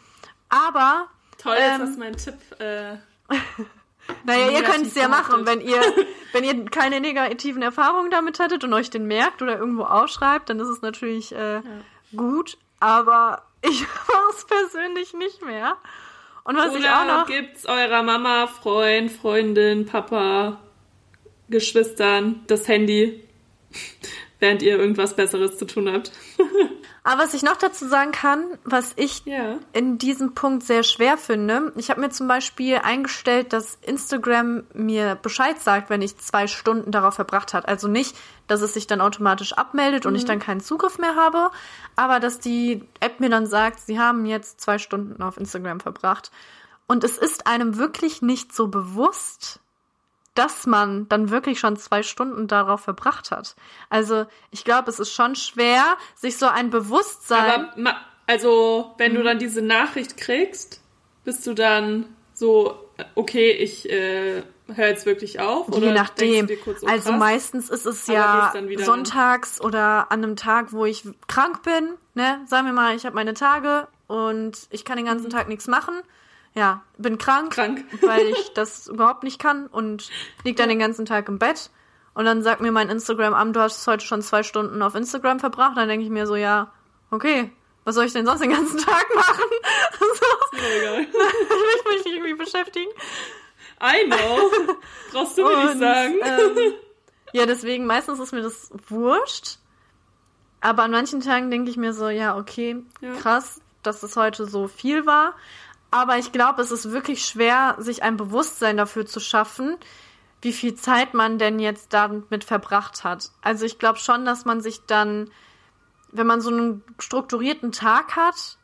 Aber 0.49 1.07
Toll, 1.37 1.55
Ähm, 1.59 1.81
hast 1.81 1.95
du 1.95 1.99
meinen 1.99 2.17
Tipp. 2.17 2.35
Äh, 2.59 2.97
Naja, 4.23 4.49
ihr 4.51 4.63
könnt 4.63 4.87
es 4.87 4.95
ja 4.95 5.07
machen, 5.07 5.45
wenn 5.45 5.61
ihr, 5.61 5.81
wenn 6.31 6.43
ihr 6.43 6.65
keine 6.65 6.99
negativen 6.99 7.61
Erfahrungen 7.61 8.11
damit 8.11 8.39
hattet 8.39 8.63
und 8.63 8.73
euch 8.73 8.89
den 8.89 9.05
merkt 9.05 9.41
oder 9.41 9.57
irgendwo 9.57 9.83
aufschreibt, 9.83 10.49
dann 10.49 10.59
ist 10.59 10.69
es 10.69 10.81
natürlich 10.81 11.33
äh, 11.33 11.61
gut. 12.15 12.57
Aber 12.79 13.43
ich 13.61 13.81
mache 13.81 14.35
es 14.35 14.45
persönlich 14.45 15.13
nicht 15.13 15.45
mehr. 15.45 15.77
Und 16.43 16.55
was 16.55 16.73
ich 16.75 16.87
auch 16.87 17.03
oder 17.03 17.19
noch. 17.19 17.27
gibt's 17.27 17.65
eurer 17.65 18.03
Mama, 18.03 18.47
Freund, 18.47 19.11
Freundin, 19.11 19.85
Papa, 19.85 20.59
Geschwistern 21.49 22.43
das 22.47 22.67
Handy, 22.67 23.23
während 24.39 24.61
ihr 24.61 24.77
irgendwas 24.77 25.15
Besseres 25.15 25.57
zu 25.57 25.65
tun 25.65 25.91
habt? 25.91 26.11
Aber 27.07 27.23
was 27.23 27.33
ich 27.33 27.41
noch 27.41 27.55
dazu 27.55 27.87
sagen 27.87 28.11
kann, 28.11 28.43
was 28.65 28.91
ich 28.97 29.23
ja. 29.23 29.59
in 29.71 29.97
diesem 29.97 30.33
Punkt 30.33 30.63
sehr 30.63 30.83
schwer 30.83 31.17
finde. 31.17 31.71
Ich 31.77 31.89
habe 31.89 32.01
mir 32.01 32.09
zum 32.09 32.27
Beispiel 32.27 32.79
eingestellt, 32.83 33.53
dass 33.53 33.77
Instagram 33.81 34.65
mir 34.73 35.15
Bescheid 35.15 35.57
sagt, 35.57 35.89
wenn 35.89 36.01
ich 36.01 36.17
zwei 36.17 36.47
Stunden 36.47 36.91
darauf 36.91 37.13
verbracht 37.13 37.53
hat. 37.53 37.65
Also 37.65 37.87
nicht, 37.87 38.17
dass 38.47 38.61
es 38.61 38.73
sich 38.73 38.87
dann 38.87 38.99
automatisch 38.99 39.53
abmeldet 39.53 40.05
und 40.05 40.15
ich 40.15 40.25
dann 40.25 40.39
keinen 40.39 40.59
Zugriff 40.59 40.99
mehr 40.99 41.15
habe, 41.15 41.49
aber 41.95 42.19
dass 42.19 42.41
die 42.41 42.83
App 42.99 43.21
mir 43.21 43.29
dann 43.29 43.47
sagt, 43.47 43.79
sie 43.79 43.97
haben 43.97 44.25
jetzt 44.25 44.59
zwei 44.59 44.77
Stunden 44.77 45.23
auf 45.23 45.37
Instagram 45.37 45.79
verbracht. 45.79 46.29
Und 46.87 47.05
es 47.05 47.17
ist 47.17 47.47
einem 47.47 47.77
wirklich 47.77 48.21
nicht 48.21 48.53
so 48.53 48.67
bewusst, 48.67 49.61
dass 50.37 50.65
man 50.65 51.07
dann 51.09 51.29
wirklich 51.29 51.59
schon 51.59 51.77
zwei 51.77 52.03
Stunden 52.03 52.47
darauf 52.47 52.81
verbracht 52.81 53.31
hat. 53.31 53.55
Also 53.89 54.25
ich 54.51 54.63
glaube, 54.63 54.89
es 54.89 54.99
ist 54.99 55.11
schon 55.13 55.35
schwer, 55.35 55.97
sich 56.15 56.37
so 56.37 56.47
ein 56.47 56.69
Bewusstsein. 56.69 57.69
Aber 57.75 57.95
also, 58.27 58.93
wenn 58.97 59.13
Mhm. 59.13 59.15
du 59.17 59.23
dann 59.23 59.39
diese 59.39 59.61
Nachricht 59.61 60.17
kriegst, 60.17 60.81
bist 61.23 61.47
du 61.47 61.53
dann 61.53 62.05
so, 62.33 62.77
okay, 63.15 63.51
ich 63.51 63.89
äh, 63.89 64.43
höre 64.67 64.87
jetzt 64.87 65.05
wirklich 65.05 65.39
auf? 65.39 65.69
Oder 65.69 65.87
Je 65.87 65.93
nachdem. 65.93 66.47
kurz, 66.63 66.83
oh, 66.83 66.87
also 66.87 67.13
meistens 67.13 67.69
ist 67.69 67.85
es 67.85 68.05
ja 68.07 68.53
sonntags 68.77 69.61
oder 69.61 70.11
an 70.11 70.23
einem 70.23 70.35
Tag, 70.35 70.73
wo 70.73 70.85
ich 70.85 71.07
krank 71.27 71.63
bin. 71.63 71.93
Ne? 72.15 72.41
Sagen 72.47 72.65
wir 72.67 72.73
mal, 72.73 72.95
ich 72.95 73.05
habe 73.05 73.15
meine 73.15 73.33
Tage 73.33 73.87
und 74.07 74.67
ich 74.69 74.83
kann 74.85 74.97
den 74.97 75.05
ganzen 75.05 75.29
Tag 75.29 75.47
nichts 75.47 75.67
machen. 75.67 75.95
Ja, 76.57 76.81
bin 76.97 77.17
krank. 77.19 77.53
Krank. 77.53 77.85
weil 78.01 78.25
ich 78.27 78.51
das 78.53 78.87
überhaupt 78.87 79.23
nicht 79.23 79.39
kann 79.39 79.67
und 79.67 80.09
lieg 80.43 80.57
dann 80.57 80.69
den 80.69 80.79
ganzen 80.79 81.05
Tag 81.05 81.29
im 81.29 81.37
Bett. 81.37 81.69
Und 82.15 82.25
dann 82.25 82.41
sagt 82.41 82.61
mir 82.61 82.71
mein 82.71 82.89
Instagram 82.89 83.35
an, 83.35 83.53
du 83.53 83.59
hast 83.59 83.85
heute 83.85 84.03
schon 84.03 84.23
zwei 84.23 84.41
Stunden 84.41 84.81
auf 84.81 84.95
Instagram 84.95 85.39
verbracht. 85.39 85.77
Dann 85.77 85.87
denke 85.87 86.03
ich 86.03 86.09
mir 86.11 86.25
so, 86.25 86.35
ja, 86.35 86.71
okay, 87.11 87.51
was 87.85 87.93
soll 87.93 88.05
ich 88.05 88.13
denn 88.13 88.25
sonst 88.25 88.41
den 88.41 88.49
ganzen 88.49 88.77
Tag 88.85 89.05
machen? 89.15 89.43
so, 89.99 90.57
Mir 90.57 90.77
egal. 90.79 91.01
ich 91.01 91.13
will 91.13 91.95
mich 91.95 92.05
nicht 92.05 92.15
irgendwie 92.15 92.33
beschäftigen. 92.33 92.89
I 93.79 94.09
know. 94.09 94.49
Brauchst 95.11 95.37
du 95.37 95.43
mir 95.43 95.65
nicht 95.65 95.77
sagen. 95.79 96.15
Ähm, 96.23 96.73
ja, 97.33 97.45
deswegen 97.45 97.85
meistens 97.85 98.17
ist 98.19 98.31
mir 98.33 98.41
das 98.41 98.71
wurscht. 98.89 99.59
Aber 100.59 100.81
an 100.83 100.89
manchen 100.91 101.21
Tagen 101.21 101.51
denke 101.51 101.69
ich 101.69 101.77
mir 101.77 101.93
so, 101.93 102.09
ja, 102.09 102.35
okay, 102.35 102.77
Ja. 103.01 103.13
krass, 103.13 103.61
dass 103.83 104.01
es 104.01 104.17
heute 104.17 104.47
so 104.47 104.67
viel 104.67 105.05
war. 105.05 105.35
Aber 105.97 106.17
ich 106.17 106.31
glaube, 106.31 106.61
es 106.61 106.71
ist 106.71 106.91
wirklich 106.91 107.25
schwer, 107.25 107.75
sich 107.79 108.03
ein 108.03 108.17
Bewusstsein 108.17 108.77
dafür 108.77 109.07
zu 109.07 109.19
schaffen, 109.19 109.77
wie 110.41 110.53
viel 110.53 110.75
Zeit 110.75 111.15
man 111.15 111.39
denn 111.39 111.59
jetzt 111.59 111.91
damit 111.93 112.43
verbracht 112.43 113.03
hat. 113.03 113.31
Also 113.41 113.65
ich 113.65 113.79
glaube 113.79 113.97
schon, 113.97 114.23
dass 114.23 114.45
man 114.45 114.61
sich 114.61 114.81
dann, 114.85 115.31
wenn 116.11 116.27
man 116.27 116.39
so 116.39 116.51
einen 116.51 116.83
strukturierten 116.99 117.71
Tag 117.71 118.15
hat 118.15 118.57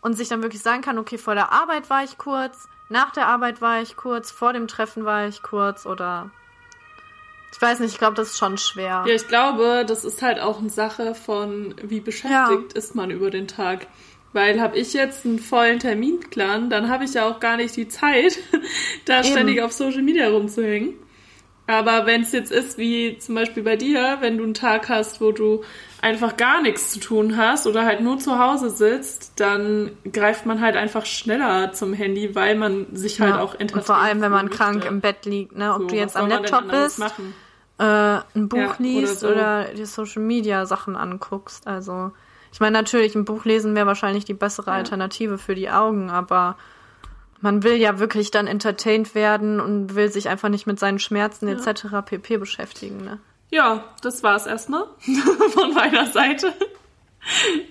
und 0.00 0.14
sich 0.14 0.28
dann 0.28 0.42
wirklich 0.42 0.62
sagen 0.62 0.80
kann, 0.80 0.98
okay, 0.98 1.18
vor 1.18 1.34
der 1.34 1.52
Arbeit 1.52 1.90
war 1.90 2.04
ich 2.04 2.16
kurz, 2.16 2.66
nach 2.88 3.12
der 3.12 3.26
Arbeit 3.26 3.60
war 3.60 3.82
ich 3.82 3.96
kurz, 3.96 4.30
vor 4.30 4.54
dem 4.54 4.66
Treffen 4.66 5.04
war 5.04 5.28
ich 5.28 5.42
kurz 5.42 5.84
oder 5.84 6.30
ich 7.52 7.60
weiß 7.60 7.80
nicht, 7.80 7.92
ich 7.92 7.98
glaube, 7.98 8.14
das 8.14 8.30
ist 8.30 8.38
schon 8.38 8.56
schwer. 8.56 9.04
Ja, 9.06 9.14
ich 9.14 9.28
glaube, 9.28 9.84
das 9.86 10.06
ist 10.06 10.22
halt 10.22 10.40
auch 10.40 10.58
eine 10.58 10.70
Sache 10.70 11.14
von, 11.14 11.74
wie 11.82 12.00
beschäftigt 12.00 12.72
ist 12.72 12.94
man 12.94 13.10
über 13.10 13.28
den 13.28 13.46
Tag. 13.46 13.86
Weil 14.32 14.60
habe 14.60 14.78
ich 14.78 14.94
jetzt 14.94 15.26
einen 15.26 15.38
vollen 15.38 15.78
Terminplan, 15.78 16.70
dann 16.70 16.88
habe 16.88 17.04
ich 17.04 17.14
ja 17.14 17.28
auch 17.28 17.38
gar 17.38 17.56
nicht 17.56 17.76
die 17.76 17.88
Zeit, 17.88 18.38
da 19.04 19.20
Eben. 19.20 19.28
ständig 19.28 19.62
auf 19.62 19.72
Social 19.72 20.02
Media 20.02 20.28
rumzuhängen. 20.28 20.94
Aber 21.66 22.06
wenn 22.06 22.22
es 22.22 22.32
jetzt 22.32 22.50
ist, 22.50 22.76
wie 22.76 23.18
zum 23.18 23.36
Beispiel 23.36 23.62
bei 23.62 23.76
dir, 23.76 24.18
wenn 24.20 24.36
du 24.36 24.44
einen 24.44 24.54
Tag 24.54 24.88
hast, 24.88 25.20
wo 25.20 25.30
du 25.30 25.62
einfach 26.00 26.36
gar 26.36 26.60
nichts 26.60 26.90
zu 26.90 26.98
tun 26.98 27.36
hast 27.36 27.66
oder 27.66 27.84
halt 27.84 28.00
nur 28.00 28.18
zu 28.18 28.38
Hause 28.38 28.68
sitzt, 28.68 29.34
dann 29.36 29.92
greift 30.12 30.44
man 30.44 30.60
halt 30.60 30.76
einfach 30.76 31.06
schneller 31.06 31.72
zum 31.72 31.92
Handy, 31.92 32.34
weil 32.34 32.56
man 32.56 32.94
sich 32.96 33.20
halt 33.20 33.36
auch 33.36 33.54
entertaint. 33.54 33.74
Und 33.74 33.84
vor 33.84 33.96
allem, 33.96 34.20
wenn 34.20 34.32
man 34.32 34.50
krank 34.50 34.78
möchte. 34.78 34.88
im 34.88 35.00
Bett 35.00 35.24
liegt, 35.24 35.56
ne? 35.56 35.72
Ob 35.72 35.82
so, 35.82 35.86
du 35.88 35.96
jetzt 35.96 36.16
am 36.16 36.28
Laptop 36.28 36.68
bist, 36.68 37.00
äh, 37.78 37.84
ein 37.84 38.48
Buch 38.48 38.58
ja, 38.58 38.74
liest 38.78 39.22
oder, 39.22 39.32
so. 39.32 39.38
oder 39.38 39.64
die 39.74 39.84
Social 39.84 40.22
Media 40.22 40.66
Sachen 40.66 40.96
anguckst. 40.96 41.68
Also, 41.68 42.10
ich 42.52 42.60
meine, 42.60 42.76
natürlich, 42.76 43.14
ein 43.14 43.24
Buch 43.24 43.44
lesen 43.44 43.74
wäre 43.74 43.86
wahrscheinlich 43.86 44.24
die 44.24 44.34
bessere 44.34 44.72
Alternative 44.72 45.38
für 45.38 45.54
die 45.54 45.70
Augen, 45.70 46.10
aber 46.10 46.56
man 47.40 47.62
will 47.62 47.74
ja 47.74 47.98
wirklich 47.98 48.30
dann 48.30 48.46
entertained 48.46 49.14
werden 49.14 49.58
und 49.58 49.94
will 49.94 50.10
sich 50.10 50.28
einfach 50.28 50.48
nicht 50.48 50.66
mit 50.66 50.78
seinen 50.78 50.98
Schmerzen 50.98 51.48
ja. 51.48 51.54
etc. 51.54 51.86
pp 52.04 52.36
beschäftigen, 52.36 53.04
ne? 53.04 53.18
Ja, 53.50 53.84
das 54.00 54.22
war's 54.22 54.46
erstmal 54.46 54.84
von 55.50 55.74
meiner 55.74 56.06
Seite. 56.06 56.52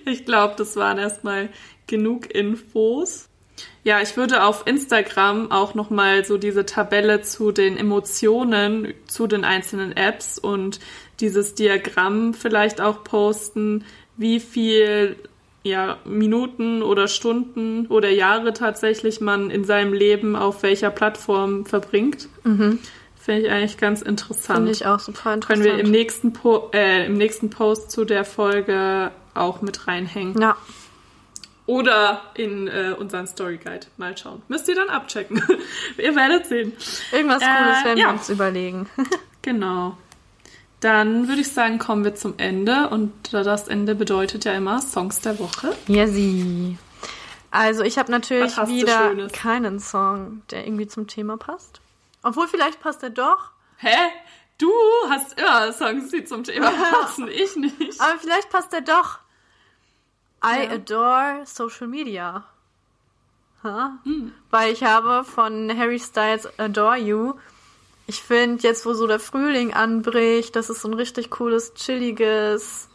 Ich 0.04 0.24
glaube, 0.24 0.54
das 0.56 0.76
waren 0.76 0.98
erstmal 0.98 1.48
genug 1.86 2.32
Infos. 2.32 3.28
Ja, 3.84 4.00
ich 4.00 4.16
würde 4.16 4.44
auf 4.44 4.66
Instagram 4.66 5.50
auch 5.50 5.74
nochmal 5.74 6.24
so 6.24 6.38
diese 6.38 6.64
Tabelle 6.64 7.22
zu 7.22 7.50
den 7.50 7.76
Emotionen 7.76 8.94
zu 9.08 9.26
den 9.26 9.44
einzelnen 9.44 9.96
Apps 9.96 10.38
und 10.38 10.78
dieses 11.20 11.54
Diagramm 11.54 12.32
vielleicht 12.34 12.80
auch 12.80 13.04
posten, 13.04 13.84
wie 14.16 14.40
viel 14.40 15.16
ja, 15.62 15.98
Minuten 16.04 16.82
oder 16.82 17.08
Stunden 17.08 17.86
oder 17.86 18.10
Jahre 18.10 18.52
tatsächlich 18.52 19.20
man 19.20 19.50
in 19.50 19.64
seinem 19.64 19.92
Leben 19.92 20.34
auf 20.34 20.62
welcher 20.62 20.90
Plattform 20.90 21.66
verbringt. 21.66 22.28
Mhm. 22.44 22.80
Finde 23.16 23.42
ich 23.42 23.50
eigentlich 23.50 23.78
ganz 23.78 24.02
interessant. 24.02 24.56
Finde 24.58 24.72
ich 24.72 24.86
auch 24.86 24.98
super 24.98 25.34
interessant. 25.34 25.62
Können 25.62 25.64
wir 25.64 25.78
im 25.78 25.92
nächsten, 25.92 26.32
po 26.32 26.70
äh, 26.72 27.06
im 27.06 27.14
nächsten 27.14 27.50
Post 27.50 27.92
zu 27.92 28.04
der 28.04 28.24
Folge 28.24 29.12
auch 29.34 29.62
mit 29.62 29.86
reinhängen. 29.86 30.40
Ja. 30.40 30.56
Oder 31.66 32.22
in 32.34 32.66
äh, 32.66 32.94
unseren 32.98 33.28
Story 33.28 33.58
Guide. 33.62 33.86
Mal 33.96 34.18
schauen. 34.18 34.42
Müsst 34.48 34.68
ihr 34.68 34.74
dann 34.74 34.88
abchecken. 34.88 35.40
ihr 35.98 36.16
werdet 36.16 36.46
sehen. 36.46 36.72
Irgendwas 37.12 37.42
Cooles 37.42 37.82
äh, 37.82 37.84
werden 37.84 37.98
ja. 37.98 38.06
wir 38.06 38.12
uns 38.14 38.28
überlegen. 38.28 38.88
genau. 39.42 39.96
Dann 40.82 41.28
würde 41.28 41.42
ich 41.42 41.52
sagen, 41.52 41.78
kommen 41.78 42.02
wir 42.04 42.16
zum 42.16 42.34
Ende. 42.38 42.88
Und 42.88 43.32
das 43.32 43.68
Ende 43.68 43.94
bedeutet 43.94 44.44
ja 44.44 44.52
immer 44.52 44.82
Songs 44.82 45.20
der 45.20 45.38
Woche. 45.38 45.72
Ja, 45.86 46.08
sie. 46.08 46.76
Also 47.52 47.84
ich 47.84 47.98
habe 47.98 48.10
natürlich 48.10 48.56
wieder 48.66 49.28
keinen 49.28 49.78
Song, 49.78 50.42
der 50.50 50.66
irgendwie 50.66 50.88
zum 50.88 51.06
Thema 51.06 51.36
passt. 51.36 51.80
Obwohl, 52.24 52.48
vielleicht 52.48 52.80
passt 52.80 53.00
er 53.04 53.10
doch. 53.10 53.52
Hä? 53.76 53.94
Du 54.58 54.72
hast 55.08 55.38
immer 55.38 55.72
Songs, 55.72 56.10
die 56.10 56.24
zum 56.24 56.42
Thema 56.42 56.70
passen, 56.92 57.28
ich 57.28 57.54
nicht. 57.54 58.00
Aber 58.00 58.18
vielleicht 58.18 58.50
passt 58.50 58.72
er 58.72 58.80
doch. 58.80 59.20
I 60.44 60.64
ja. 60.64 60.70
adore 60.70 61.42
Social 61.44 61.86
Media. 61.86 62.44
Ha? 63.62 63.98
Hm. 64.02 64.32
Weil 64.50 64.72
ich 64.72 64.82
habe 64.82 65.22
von 65.22 65.70
Harry 65.78 66.00
Styles 66.00 66.48
Adore 66.58 66.96
You. 66.96 67.34
Ich 68.12 68.22
finde, 68.22 68.62
jetzt 68.62 68.84
wo 68.86 68.92
so 68.92 69.06
der 69.06 69.18
Frühling 69.18 69.72
anbricht, 69.72 70.54
das 70.54 70.70
ist 70.70 70.82
so 70.82 70.88
ein 70.88 70.94
richtig 70.94 71.30
cooles, 71.30 71.74
chilliges 71.74 72.88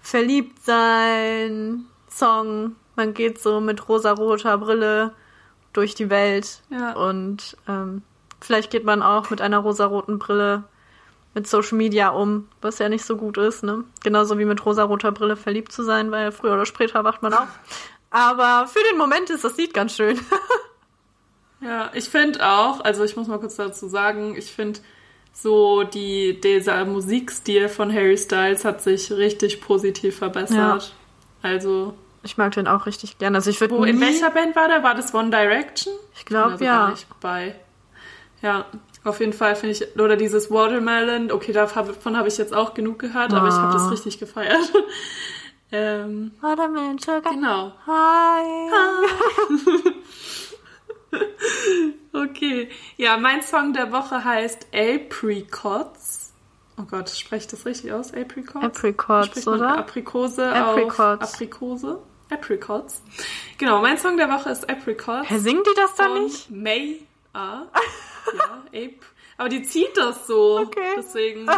Verliebtsein 0.00 1.84
Song. 2.10 2.76
Man 2.96 3.14
geht 3.14 3.40
so 3.40 3.60
mit 3.60 3.88
rosa-roter 3.88 4.58
Brille 4.58 5.12
durch 5.72 5.94
die 5.94 6.10
Welt 6.10 6.62
ja. 6.70 6.94
und 6.94 7.56
ähm, 7.68 8.02
Vielleicht 8.40 8.70
geht 8.70 8.84
man 8.84 9.02
auch 9.02 9.30
mit 9.30 9.40
einer 9.40 9.58
rosaroten 9.58 10.18
Brille 10.18 10.64
mit 11.34 11.46
Social 11.46 11.76
Media 11.76 12.10
um, 12.10 12.48
was 12.60 12.78
ja 12.78 12.88
nicht 12.88 13.04
so 13.04 13.16
gut 13.16 13.36
ist, 13.36 13.62
ne? 13.62 13.84
Genauso 14.02 14.38
wie 14.38 14.44
mit 14.44 14.64
rosaroter 14.64 15.12
Brille 15.12 15.36
verliebt 15.36 15.72
zu 15.72 15.82
sein, 15.82 16.10
weil 16.10 16.32
früher 16.32 16.54
oder 16.54 16.66
später 16.66 17.04
wacht 17.04 17.22
man 17.22 17.34
auf. 17.34 17.48
Aber 18.10 18.66
für 18.68 18.80
den 18.90 18.96
Moment 18.96 19.28
ist 19.30 19.44
das 19.44 19.56
Lied 19.56 19.74
ganz 19.74 19.94
schön. 19.94 20.18
ja, 21.60 21.90
ich 21.94 22.08
finde 22.08 22.46
auch, 22.46 22.80
also 22.80 23.04
ich 23.04 23.16
muss 23.16 23.26
mal 23.26 23.38
kurz 23.38 23.56
dazu 23.56 23.88
sagen, 23.88 24.36
ich 24.36 24.52
finde 24.52 24.80
so 25.32 25.84
die, 25.84 26.40
dieser 26.40 26.84
Musikstil 26.84 27.68
von 27.68 27.92
Harry 27.92 28.18
Styles 28.18 28.64
hat 28.64 28.82
sich 28.82 29.12
richtig 29.12 29.60
positiv 29.60 30.18
verbessert. 30.18 30.56
Ja. 31.42 31.48
Also. 31.48 31.94
Ich 32.24 32.36
mag 32.36 32.52
den 32.52 32.66
auch 32.66 32.86
richtig 32.86 33.18
gerne. 33.18 33.38
Also 33.38 33.50
ich 33.50 33.60
würde 33.60 33.88
In 33.88 34.00
welcher 34.00 34.30
Band 34.30 34.56
war 34.56 34.66
der? 34.68 34.82
War 34.82 34.94
das 34.94 35.14
One 35.14 35.30
Direction? 35.30 35.94
Ich 36.16 36.24
glaube 36.24 36.52
also 36.52 36.64
ja. 36.64 36.90
Nicht 36.90 37.06
bei. 37.20 37.54
Ja, 38.42 38.66
auf 39.04 39.20
jeden 39.20 39.32
Fall 39.32 39.56
finde 39.56 39.74
ich, 39.74 39.96
oder 39.98 40.16
dieses 40.16 40.50
Watermelon, 40.50 41.30
okay, 41.32 41.52
davon 41.52 42.16
habe 42.16 42.28
ich 42.28 42.38
jetzt 42.38 42.54
auch 42.54 42.74
genug 42.74 42.98
gehört, 42.98 43.32
aber 43.32 43.48
ich 43.48 43.54
habe 43.54 43.72
das 43.72 43.82
ah. 43.82 43.88
richtig 43.88 44.18
gefeiert. 44.18 44.72
ähm, 45.72 46.32
Watermelon 46.40 46.98
Sugar. 46.98 47.32
Genau. 47.32 47.72
Hi. 47.86 48.70
okay. 52.12 52.68
Ja, 52.96 53.16
mein 53.16 53.42
Song 53.42 53.72
der 53.72 53.92
Woche 53.92 54.24
heißt 54.24 54.68
Apricots. 54.74 56.32
Oh 56.80 56.84
Gott, 56.84 57.10
spreche 57.10 57.44
ich 57.44 57.48
das 57.48 57.66
richtig 57.66 57.92
aus? 57.92 58.12
Apricots? 58.14 58.64
Apricots, 58.64 59.48
oder? 59.48 59.78
Aprikose 59.78 60.52
Apricots. 60.52 61.22
auf 61.22 61.34
Aprikose. 61.34 62.02
Apricots. 62.30 63.02
Genau, 63.56 63.80
mein 63.80 63.98
Song 63.98 64.16
der 64.16 64.28
Woche 64.28 64.50
ist 64.50 64.68
Apricots. 64.68 65.28
Hä, 65.28 65.38
singt 65.38 65.66
die 65.66 65.74
das 65.74 65.94
dann 65.94 66.24
nicht? 66.24 66.50
May 66.50 67.06
A. 67.32 67.62
Ja, 68.36 68.62
Ape. 68.66 69.00
Aber 69.38 69.48
die 69.48 69.62
zieht 69.62 69.96
das 69.96 70.26
so. 70.26 70.60
Okay. 70.60 70.94
Deswegen. 70.96 71.48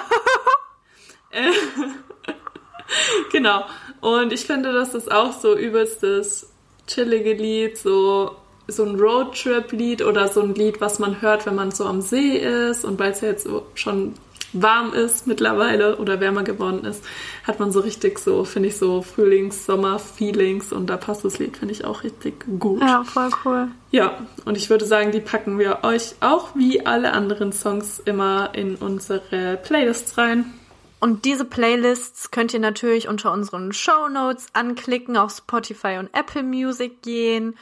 Äh, 1.31 1.53
genau. 3.33 3.65
Und 4.01 4.33
ich 4.33 4.45
finde, 4.45 4.73
das 4.73 4.95
ist 4.95 5.11
auch 5.11 5.33
so 5.33 5.57
übelstes 5.57 6.53
chillige 6.87 7.35
Lied, 7.35 7.79
so, 7.79 8.37
so 8.71 8.85
ein 8.85 8.99
Roadtrip-Lied 8.99 10.03
oder 10.03 10.29
so 10.29 10.43
ein 10.43 10.55
Lied, 10.55 10.81
was 10.81 10.99
man 10.99 11.21
hört, 11.21 11.47
wenn 11.47 11.55
man 11.55 11.71
so 11.71 11.85
am 11.85 12.01
See 12.01 12.37
ist 12.37 12.85
und 12.85 12.99
weil 12.99 13.13
es 13.13 13.21
ja 13.21 13.29
jetzt 13.29 13.49
schon 13.75 14.15
warm 14.53 14.93
ist 14.93 15.27
mittlerweile 15.27 15.97
oder 15.97 16.21
wärmer 16.21 16.43
geworden 16.43 16.85
ist, 16.85 17.05
hat 17.47 17.61
man 17.61 17.71
so 17.71 17.81
richtig 17.81 18.19
so, 18.19 18.45
finde 18.45 18.69
ich, 18.69 18.77
so 18.77 19.03
Frühlings-, 19.03 19.65
Sommer-Feelings 19.67 20.73
und 20.73 20.89
da 20.89 20.97
passt 20.97 21.25
das 21.25 21.39
Lied, 21.39 21.57
finde 21.57 21.73
ich, 21.73 21.85
auch 21.85 22.03
richtig 22.03 22.45
gut. 22.59 22.81
Ja, 22.81 23.05
voll 23.05 23.31
cool. 23.45 23.69
Ja, 23.91 24.19
und 24.45 24.57
ich 24.57 24.71
würde 24.71 24.85
sagen, 24.85 25.13
die 25.13 25.21
packen 25.21 25.59
wir 25.59 25.81
euch 25.83 26.15
auch 26.21 26.55
wie 26.55 26.85
alle 26.85 27.13
anderen 27.13 27.53
Songs 27.53 28.01
immer 28.05 28.51
in 28.55 28.77
unsere 28.77 29.59
Playlists 29.63 30.19
rein. 30.19 30.53
Und 31.01 31.25
diese 31.25 31.47
Playlists 31.47 32.31
könnt 32.31 32.53
ihr 32.53 32.61
natürlich 32.61 33.09
unter 33.09 33.33
unseren 33.33 33.73
Show 33.73 34.09
Notes 34.09 34.49
anklicken, 34.53 35.17
auf 35.17 35.35
Spotify 35.35 35.97
und 35.99 36.11
Apple 36.13 36.43
Music 36.43 37.01
gehen. 37.01 37.57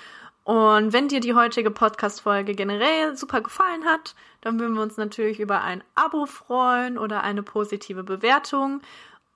Und 0.49 0.95
wenn 0.95 1.09
dir 1.09 1.21
die 1.21 1.35
heutige 1.35 1.71
Podcast-Folge 1.71 2.55
generell 2.55 3.15
super 3.15 3.43
gefallen 3.43 3.85
hat, 3.85 4.15
dann 4.41 4.59
würden 4.59 4.77
wir 4.77 4.83
uns 4.83 4.97
natürlich 4.97 5.41
über 5.41 5.61
ein 5.61 5.85
Abo 5.95 6.25
freuen 6.25 6.97
oder 6.97 7.23
eine 7.23 7.43
positive 7.43 8.03
Bewertung. 8.03 8.81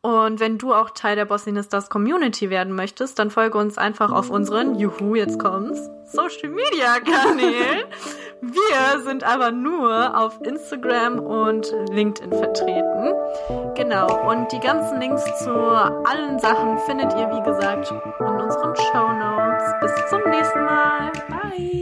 Und 0.00 0.40
wenn 0.40 0.56
du 0.56 0.72
auch 0.72 0.88
Teil 0.88 1.14
der 1.14 1.26
Bossinistas 1.26 1.90
Community 1.90 2.48
werden 2.48 2.74
möchtest, 2.74 3.18
dann 3.18 3.30
folge 3.30 3.58
uns 3.58 3.76
einfach 3.76 4.10
auf 4.10 4.30
unseren, 4.30 4.76
juhu, 4.78 5.14
jetzt 5.14 5.38
kommt's, 5.38 5.90
Social 6.06 6.48
Media 6.48 6.98
Kanälen. 7.00 7.84
Wir 8.40 9.02
sind 9.04 9.22
aber 9.22 9.52
nur 9.52 10.18
auf 10.18 10.40
Instagram 10.42 11.18
und 11.20 11.72
LinkedIn 11.90 12.32
vertreten. 12.32 13.12
Genau. 13.74 14.30
Und 14.30 14.50
die 14.50 14.60
ganzen 14.60 14.98
Links 14.98 15.22
zu 15.44 15.50
allen 15.50 16.38
Sachen 16.38 16.78
findet 16.86 17.12
ihr, 17.12 17.30
wie 17.30 17.42
gesagt, 17.44 17.92
in 18.18 18.26
unseren 18.26 18.74
Show 18.74 19.11
zum 20.12 20.30
nächsten 20.30 20.64
Mal. 20.64 21.10
Bye. 21.30 21.81